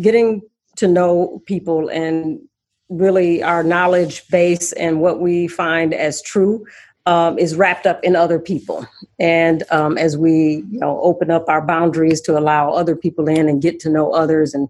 getting 0.00 0.42
to 0.76 0.88
know 0.88 1.42
people 1.46 1.88
and 1.88 2.40
really 2.88 3.42
our 3.42 3.62
knowledge 3.62 4.26
base 4.28 4.72
and 4.72 5.00
what 5.00 5.20
we 5.20 5.48
find 5.48 5.94
as 5.94 6.22
true 6.22 6.64
um, 7.06 7.38
is 7.38 7.54
wrapped 7.54 7.86
up 7.86 8.02
in 8.02 8.16
other 8.16 8.38
people. 8.38 8.86
And 9.18 9.62
um, 9.70 9.98
as 9.98 10.16
we 10.16 10.64
you 10.70 10.78
know, 10.80 11.00
open 11.02 11.30
up 11.30 11.48
our 11.48 11.64
boundaries 11.64 12.20
to 12.22 12.38
allow 12.38 12.70
other 12.70 12.96
people 12.96 13.28
in 13.28 13.48
and 13.48 13.60
get 13.60 13.78
to 13.80 13.90
know 13.90 14.12
others 14.12 14.54
and 14.54 14.68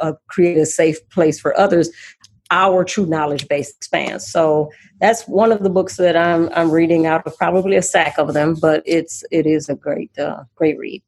uh, 0.00 0.12
create 0.28 0.58
a 0.58 0.66
safe 0.66 1.06
place 1.10 1.40
for 1.40 1.58
others, 1.58 1.90
our 2.50 2.84
true 2.84 3.06
knowledge 3.06 3.48
base 3.48 3.74
expands. 3.74 4.30
So 4.30 4.70
that's 5.00 5.26
one 5.26 5.52
of 5.52 5.62
the 5.62 5.70
books 5.70 5.96
that 5.96 6.16
I'm 6.16 6.48
I'm 6.54 6.70
reading 6.70 7.06
out 7.06 7.26
of 7.26 7.36
probably 7.36 7.76
a 7.76 7.82
sack 7.82 8.18
of 8.18 8.34
them, 8.34 8.54
but 8.54 8.82
it's 8.86 9.24
it 9.30 9.46
is 9.46 9.68
a 9.68 9.74
great 9.74 10.16
uh, 10.18 10.44
great 10.54 10.78
read. 10.78 11.02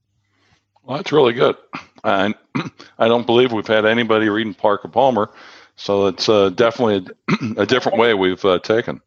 Well, 0.82 0.96
that's 0.96 1.12
really 1.12 1.32
good. 1.32 1.56
I 2.04 2.34
I 2.98 3.08
don't 3.08 3.26
believe 3.26 3.52
we've 3.52 3.66
had 3.66 3.84
anybody 3.84 4.28
reading 4.28 4.54
Parker 4.54 4.88
Palmer, 4.88 5.30
so 5.76 6.06
it's 6.06 6.28
uh, 6.28 6.50
definitely 6.50 7.14
a, 7.28 7.60
a, 7.62 7.66
different 7.66 7.98
way 7.98 8.14
we've 8.14 8.44
uh, 8.44 8.58
taken. 8.60 9.00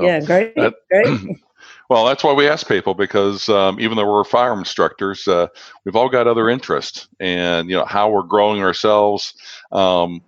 yeah, 0.00 0.20
great, 0.20 0.54
that, 0.56 0.74
great. 0.90 1.36
Well, 1.88 2.04
that's 2.04 2.22
why 2.22 2.34
we 2.34 2.46
ask 2.46 2.68
people 2.68 2.92
because 2.92 3.48
um, 3.48 3.80
even 3.80 3.96
though 3.96 4.10
we're 4.10 4.24
fire 4.24 4.56
instructors, 4.56 5.26
uh, 5.26 5.46
we've 5.84 5.96
all 5.96 6.10
got 6.10 6.26
other 6.26 6.50
interests, 6.50 7.08
and 7.18 7.70
you 7.70 7.76
know 7.76 7.86
how 7.86 8.10
we're 8.10 8.24
growing 8.24 8.62
ourselves 8.62 9.32
um, 9.72 10.20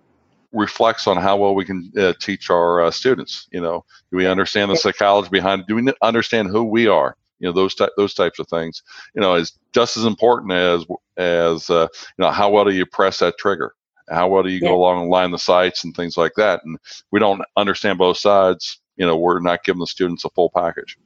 reflects 0.53 1.07
on 1.07 1.18
how 1.18 1.37
well 1.37 1.55
we 1.55 1.66
can 1.66 1.92
uh, 1.99 2.14
teach 2.18 2.49
our 2.49 2.83
uh, 2.83 2.90
students. 2.90 3.46
You 3.53 3.61
know, 3.61 3.85
do 4.11 4.16
we 4.16 4.27
understand 4.27 4.70
the 4.70 4.77
psychology 4.77 5.29
behind? 5.29 5.62
it? 5.62 5.66
Do 5.66 5.75
we 5.75 5.92
understand 6.01 6.49
who 6.49 6.64
we 6.64 6.87
are? 6.88 7.14
You 7.40 7.49
know, 7.49 7.53
those 7.53 7.75
ty- 7.75 7.90
those 7.99 8.14
types 8.14 8.38
of 8.38 8.49
things. 8.49 8.83
You 9.14 9.20
know, 9.20 9.35
is 9.35 9.53
just 9.75 9.99
as 9.99 10.07
important 10.07 10.53
as 10.53 10.87
as 11.18 11.68
uh, 11.68 11.88
you 11.92 12.25
know 12.25 12.31
how 12.31 12.49
well 12.49 12.64
do 12.64 12.70
you 12.70 12.87
press 12.87 13.18
that 13.18 13.37
trigger? 13.37 13.75
How 14.09 14.29
well 14.29 14.42
do 14.42 14.49
you 14.49 14.61
yeah. 14.62 14.68
go 14.68 14.77
along 14.77 15.03
and 15.03 15.11
line 15.11 15.31
the 15.31 15.38
sights 15.38 15.85
and 15.85 15.94
things 15.94 16.16
like 16.16 16.33
that? 16.37 16.62
And 16.64 16.79
we 17.11 17.20
don't 17.20 17.42
understand 17.59 17.99
both 17.99 18.16
sides. 18.16 18.81
You 18.96 19.05
know, 19.05 19.16
we're 19.16 19.40
not 19.40 19.62
giving 19.62 19.81
the 19.81 19.87
students 19.87 20.25
a 20.25 20.31
full 20.31 20.51
package. 20.51 20.96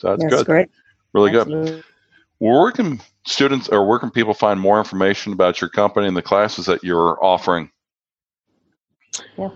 So 0.00 0.08
that's, 0.08 0.22
that's 0.22 0.34
good. 0.36 0.46
Great. 0.46 0.70
Really 1.12 1.36
Absolutely. 1.36 1.72
good. 1.72 1.84
Well, 2.40 2.62
where 2.62 2.72
can 2.72 3.00
students 3.26 3.68
or 3.68 3.86
where 3.86 3.98
can 3.98 4.10
people 4.10 4.32
find 4.32 4.58
more 4.58 4.78
information 4.78 5.34
about 5.34 5.60
your 5.60 5.68
company 5.68 6.08
and 6.08 6.16
the 6.16 6.22
classes 6.22 6.64
that 6.66 6.82
you're 6.82 7.22
offering? 7.22 7.70
Yeah. 9.36 9.50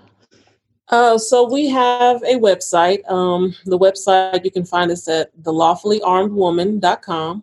Uh, 0.89 1.17
so 1.17 1.51
we 1.51 1.67
have 1.69 2.23
a 2.25 2.35
website. 2.35 3.11
Um, 3.11 3.55
the 3.65 3.79
website 3.79 4.45
you 4.45 4.51
can 4.51 4.67
find 4.67 4.91
us 4.91 5.09
at 5.09 5.35
thelawfullyarmedwoman.com. 5.43 7.43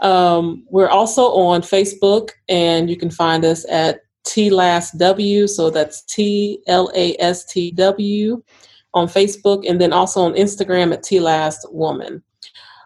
Um, 0.00 0.66
we're 0.70 0.88
also 0.88 1.26
on 1.34 1.62
Facebook, 1.62 2.30
and 2.48 2.90
you 2.90 2.96
can 2.96 3.12
find 3.12 3.44
us 3.44 3.64
at 3.70 4.00
TLASW. 4.24 5.48
So 5.48 5.70
that's 5.70 6.02
T 6.02 6.60
L 6.66 6.90
A 6.96 7.16
S 7.20 7.44
T 7.44 7.70
W 7.70 8.42
on 8.94 9.06
Facebook 9.06 9.68
and 9.68 9.80
then 9.80 9.92
also 9.92 10.22
on 10.22 10.32
Instagram 10.34 10.92
at 10.92 11.02
T 11.02 11.20
Last 11.20 11.66
Woman. 11.72 12.22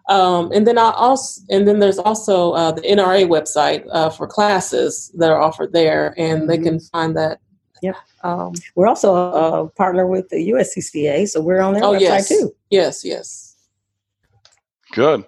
Um, 0.09 0.53
and 0.53 0.67
then 0.67 0.77
I 0.77 0.91
also, 0.91 1.41
and 1.49 1.67
then 1.67 1.79
there's 1.79 1.99
also 1.99 2.53
uh, 2.53 2.73
the 2.73 2.83
NRA 2.83 3.27
website 3.27 3.87
uh, 3.91 4.11
for 4.11 4.27
classes 4.27 5.11
that 5.17 5.31
are 5.31 5.41
offered 5.41 5.73
there, 5.73 6.15
and 6.19 6.49
they 6.49 6.57
mm-hmm. 6.57 6.65
can 6.65 6.81
find 6.81 7.17
that. 7.17 7.41
Yeah, 7.83 7.95
um, 8.23 8.53
we're 8.75 8.87
also 8.87 9.15
a 9.15 9.69
partner 9.71 10.07
with 10.07 10.29
the 10.29 10.51
USCCA, 10.51 11.29
so 11.29 11.41
we're 11.41 11.61
on 11.61 11.75
their 11.75 11.85
oh, 11.85 11.93
website 11.93 12.01
yes. 12.01 12.29
too. 12.29 12.55
Yes, 12.71 13.05
yes. 13.05 13.57
Good. 14.93 15.25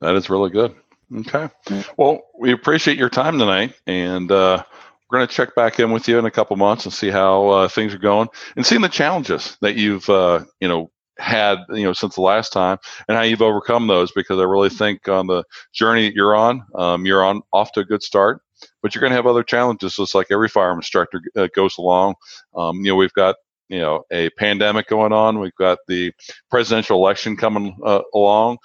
That 0.00 0.14
is 0.16 0.30
really 0.30 0.50
good. 0.50 0.74
Okay. 1.14 1.48
Mm-hmm. 1.66 1.92
Well, 1.96 2.22
we 2.38 2.52
appreciate 2.52 2.98
your 2.98 3.10
time 3.10 3.38
tonight, 3.38 3.74
and 3.86 4.30
uh, 4.30 4.64
we're 5.12 5.18
going 5.18 5.28
to 5.28 5.34
check 5.34 5.54
back 5.54 5.78
in 5.78 5.92
with 5.92 6.08
you 6.08 6.18
in 6.18 6.24
a 6.24 6.30
couple 6.30 6.56
months 6.56 6.86
and 6.86 6.94
see 6.94 7.10
how 7.10 7.48
uh, 7.48 7.68
things 7.68 7.92
are 7.92 7.98
going 7.98 8.28
and 8.56 8.64
seeing 8.64 8.80
the 8.80 8.88
challenges 8.88 9.58
that 9.60 9.76
you've 9.76 10.08
uh, 10.08 10.42
you 10.58 10.68
know 10.68 10.90
had 11.18 11.58
you 11.68 11.84
know 11.84 11.92
since 11.92 12.14
the 12.14 12.22
last 12.22 12.50
time 12.50 12.78
and 13.06 13.16
how 13.16 13.22
you've 13.22 13.42
overcome 13.42 13.86
those 13.86 14.10
because 14.12 14.38
I 14.38 14.44
really 14.44 14.70
think 14.70 15.06
on 15.08 15.26
the 15.26 15.44
journey 15.74 16.08
that 16.08 16.14
you're 16.14 16.34
on 16.34 16.62
um, 16.74 17.04
you're 17.04 17.22
on 17.22 17.42
off 17.52 17.72
to 17.72 17.80
a 17.80 17.84
good 17.84 18.02
start 18.02 18.40
but 18.80 18.94
you're 18.94 19.00
going 19.00 19.10
to 19.10 19.16
have 19.16 19.26
other 19.26 19.42
challenges 19.42 19.96
just 19.96 20.14
like 20.14 20.28
every 20.30 20.48
firearm 20.48 20.78
instructor 20.78 21.20
uh, 21.36 21.48
goes 21.54 21.76
along. 21.76 22.14
Um, 22.56 22.78
you 22.78 22.90
know 22.90 22.96
we've 22.96 23.12
got 23.12 23.36
you 23.68 23.80
know 23.80 24.04
a 24.10 24.30
pandemic 24.30 24.88
going 24.88 25.12
on. 25.12 25.38
We've 25.38 25.54
got 25.56 25.78
the 25.88 26.12
presidential 26.50 26.96
election 26.96 27.36
coming 27.36 27.76
uh, 27.84 28.00
along. 28.14 28.56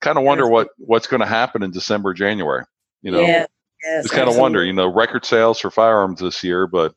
Kind 0.00 0.18
of 0.18 0.24
wonder 0.24 0.48
what 0.48 0.68
what's 0.76 1.06
going 1.06 1.20
to 1.20 1.26
happen 1.26 1.62
in 1.62 1.70
December 1.70 2.14
January 2.14 2.64
you 3.04 3.12
know? 3.12 3.20
Yeah. 3.20 3.46
Yes, 3.84 4.04
just 4.04 4.14
kind 4.14 4.28
of 4.28 4.36
wonder, 4.36 4.64
you 4.64 4.72
know, 4.72 4.86
record 4.86 5.24
sales 5.24 5.60
for 5.60 5.70
firearms 5.70 6.20
this 6.20 6.42
year, 6.42 6.66
but 6.66 6.94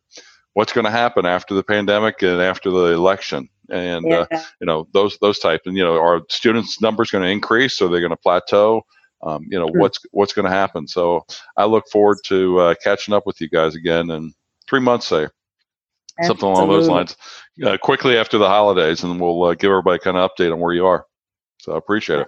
what's 0.53 0.73
going 0.73 0.85
to 0.85 0.91
happen 0.91 1.25
after 1.25 1.53
the 1.53 1.63
pandemic 1.63 2.21
and 2.21 2.41
after 2.41 2.71
the 2.71 2.93
election? 2.93 3.49
And 3.69 4.05
uh, 4.05 4.25
yeah. 4.31 4.37
uh, 4.37 4.43
you 4.61 4.65
know, 4.65 4.87
those 4.93 5.17
those 5.19 5.39
type, 5.39 5.61
and 5.65 5.75
you 5.75 5.83
know, 5.83 6.01
are 6.01 6.21
students' 6.29 6.81
numbers 6.81 7.11
going 7.11 7.23
to 7.23 7.29
increase? 7.29 7.81
Are 7.81 7.89
they 7.89 7.99
going 7.99 8.11
to 8.11 8.17
plateau? 8.17 8.83
Um, 9.21 9.45
you 9.49 9.59
know, 9.59 9.67
what's 9.67 9.99
what's 10.11 10.33
going 10.33 10.45
to 10.45 10.51
happen? 10.51 10.87
So 10.87 11.25
I 11.57 11.65
look 11.65 11.89
forward 11.91 12.19
to 12.25 12.59
uh, 12.59 12.75
catching 12.81 13.13
up 13.13 13.25
with 13.25 13.41
you 13.41 13.49
guys 13.49 13.75
again 13.75 14.09
in 14.09 14.33
three 14.69 14.79
months, 14.79 15.07
say 15.07 15.27
something 16.23 16.47
along 16.47 16.69
those 16.69 16.87
lines, 16.87 17.17
uh, 17.65 17.77
quickly 17.77 18.17
after 18.17 18.37
the 18.37 18.47
holidays, 18.47 19.03
and 19.03 19.19
we'll 19.19 19.43
uh, 19.43 19.53
give 19.53 19.69
everybody 19.69 19.99
kind 19.99 20.17
of 20.17 20.31
update 20.31 20.53
on 20.53 20.59
where 20.59 20.73
you 20.73 20.85
are. 20.85 21.05
So 21.59 21.73
I 21.73 21.77
appreciate 21.77 22.21
it. 22.21 22.27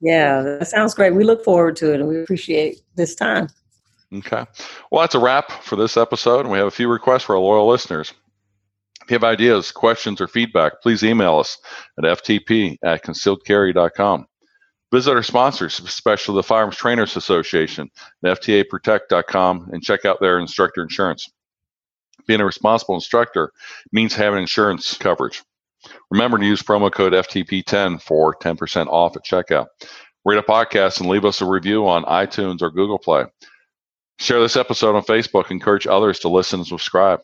Yeah, 0.00 0.42
that 0.42 0.68
sounds 0.68 0.94
great. 0.94 1.14
We 1.14 1.24
look 1.24 1.44
forward 1.44 1.76
to 1.76 1.92
it, 1.92 2.00
and 2.00 2.08
we 2.08 2.20
appreciate 2.22 2.80
this 2.96 3.14
time. 3.14 3.48
Okay. 4.12 4.44
Well, 4.90 5.02
that's 5.02 5.14
a 5.14 5.20
wrap 5.20 5.50
for 5.62 5.76
this 5.76 5.96
episode. 5.96 6.40
And 6.40 6.50
we 6.50 6.58
have 6.58 6.66
a 6.66 6.72
few 6.72 6.88
requests 6.88 7.24
for 7.24 7.36
our 7.36 7.40
loyal 7.40 7.68
listeners. 7.68 8.12
If 9.02 9.10
you 9.10 9.14
have 9.14 9.24
ideas, 9.24 9.70
questions, 9.72 10.20
or 10.20 10.28
feedback, 10.28 10.80
please 10.82 11.02
email 11.04 11.38
us 11.38 11.58
at 11.98 12.04
ftp 12.04 12.76
at 12.84 13.04
concealedcarry.com. 13.04 14.26
Visit 14.92 15.12
our 15.12 15.22
sponsors, 15.22 15.78
especially 15.78 16.34
the 16.34 16.42
Firearms 16.42 16.76
Trainers 16.76 17.16
Association 17.16 17.88
at 18.24 18.40
ftaprotect.com, 18.40 19.70
and 19.72 19.82
check 19.82 20.04
out 20.04 20.20
their 20.20 20.40
instructor 20.40 20.82
insurance. 20.82 21.28
Being 22.26 22.40
a 22.40 22.44
responsible 22.44 22.96
instructor 22.96 23.52
means 23.92 24.14
having 24.14 24.40
insurance 24.40 24.96
coverage. 24.96 25.42
Remember 26.10 26.38
to 26.38 26.44
use 26.46 26.62
promo 26.62 26.92
code 26.92 27.12
FTP10 27.12 28.02
for 28.02 28.34
10% 28.34 28.86
off 28.88 29.16
at 29.16 29.24
checkout. 29.24 29.66
Rate 30.24 30.38
a 30.38 30.42
podcast 30.42 31.00
and 31.00 31.08
leave 31.08 31.24
us 31.24 31.40
a 31.40 31.46
review 31.46 31.86
on 31.88 32.04
iTunes 32.04 32.60
or 32.62 32.70
Google 32.70 32.98
Play. 32.98 33.24
Share 34.18 34.40
this 34.40 34.56
episode 34.56 34.94
on 34.94 35.02
Facebook. 35.02 35.50
Encourage 35.50 35.86
others 35.86 36.18
to 36.20 36.28
listen 36.28 36.60
and 36.60 36.66
subscribe. 36.66 37.20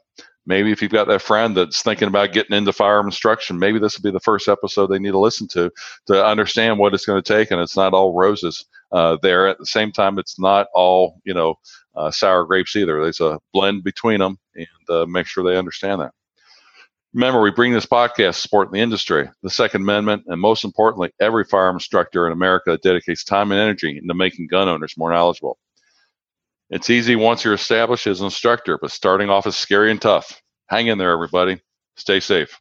Maybe 0.47 0.71
if 0.71 0.81
you've 0.81 0.93
got 0.93 1.09
that 1.09 1.23
friend 1.23 1.57
that's 1.57 1.83
thinking 1.83 2.09
about 2.09 2.33
getting 2.33 2.57
into 2.57 2.73
firearm 2.73 3.07
instruction, 3.07 3.59
maybe 3.59 3.81
this 3.81 3.99
will 3.99 4.05
be 4.05 4.13
the 4.13 4.21
first 4.21 4.49
episode 4.49 4.87
they 4.87 4.99
need 4.99 5.11
to 5.11 5.19
listen 5.19 5.49
to 5.49 5.71
to 6.07 6.25
understand 6.25 6.79
what 6.79 6.95
it's 6.95 7.05
going 7.05 7.21
to 7.21 7.35
take. 7.35 7.51
And 7.51 7.61
it's 7.61 7.77
not 7.77 7.93
all 7.93 8.15
roses 8.15 8.65
uh, 8.93 9.19
there. 9.23 9.49
At 9.49 9.59
the 9.59 9.67
same 9.67 9.91
time, 9.91 10.19
it's 10.19 10.39
not 10.39 10.69
all 10.73 11.21
you 11.25 11.35
know 11.35 11.57
uh, 11.97 12.11
sour 12.11 12.45
grapes 12.45 12.77
either. 12.77 13.03
There's 13.03 13.21
a 13.21 13.41
blend 13.53 13.83
between 13.83 14.21
them, 14.21 14.39
and 14.55 14.67
uh, 14.89 15.05
make 15.07 15.27
sure 15.27 15.45
they 15.45 15.59
understand 15.59 16.01
that. 16.01 16.13
Remember, 17.17 17.41
we 17.41 17.51
bring 17.51 17.73
this 17.73 17.87
podcast 17.87 18.35
support 18.35 18.71
the 18.71 18.79
industry, 18.79 19.31
the 19.43 19.49
Second 19.49 19.81
Amendment, 19.81 20.25
and 20.27 20.39
most 20.39 20.65
importantly, 20.65 21.13
every 21.19 21.45
firearm 21.45 21.77
instructor 21.77 22.27
in 22.27 22.33
America 22.35 22.73
that 22.73 22.83
dedicates 22.83 23.25
time 23.25 23.53
and 23.53 23.59
energy 23.59 23.97
into 23.97 24.13
making 24.13 24.49
gun 24.49 24.69
owners 24.69 24.99
more 24.99 25.11
knowledgeable. 25.11 25.57
It's 26.69 26.91
easy 26.91 27.17
once 27.17 27.43
you're 27.43 27.55
established 27.55 28.07
as 28.07 28.21
an 28.21 28.27
instructor, 28.27 28.77
but 28.77 28.91
starting 28.91 29.31
off 29.31 29.47
is 29.47 29.57
scary 29.57 29.91
and 29.91 29.99
tough. 29.99 30.43
Hang 30.67 30.89
in 30.89 30.99
there, 30.99 31.11
everybody. 31.11 31.63
Stay 31.97 32.21
safe. 32.21 32.61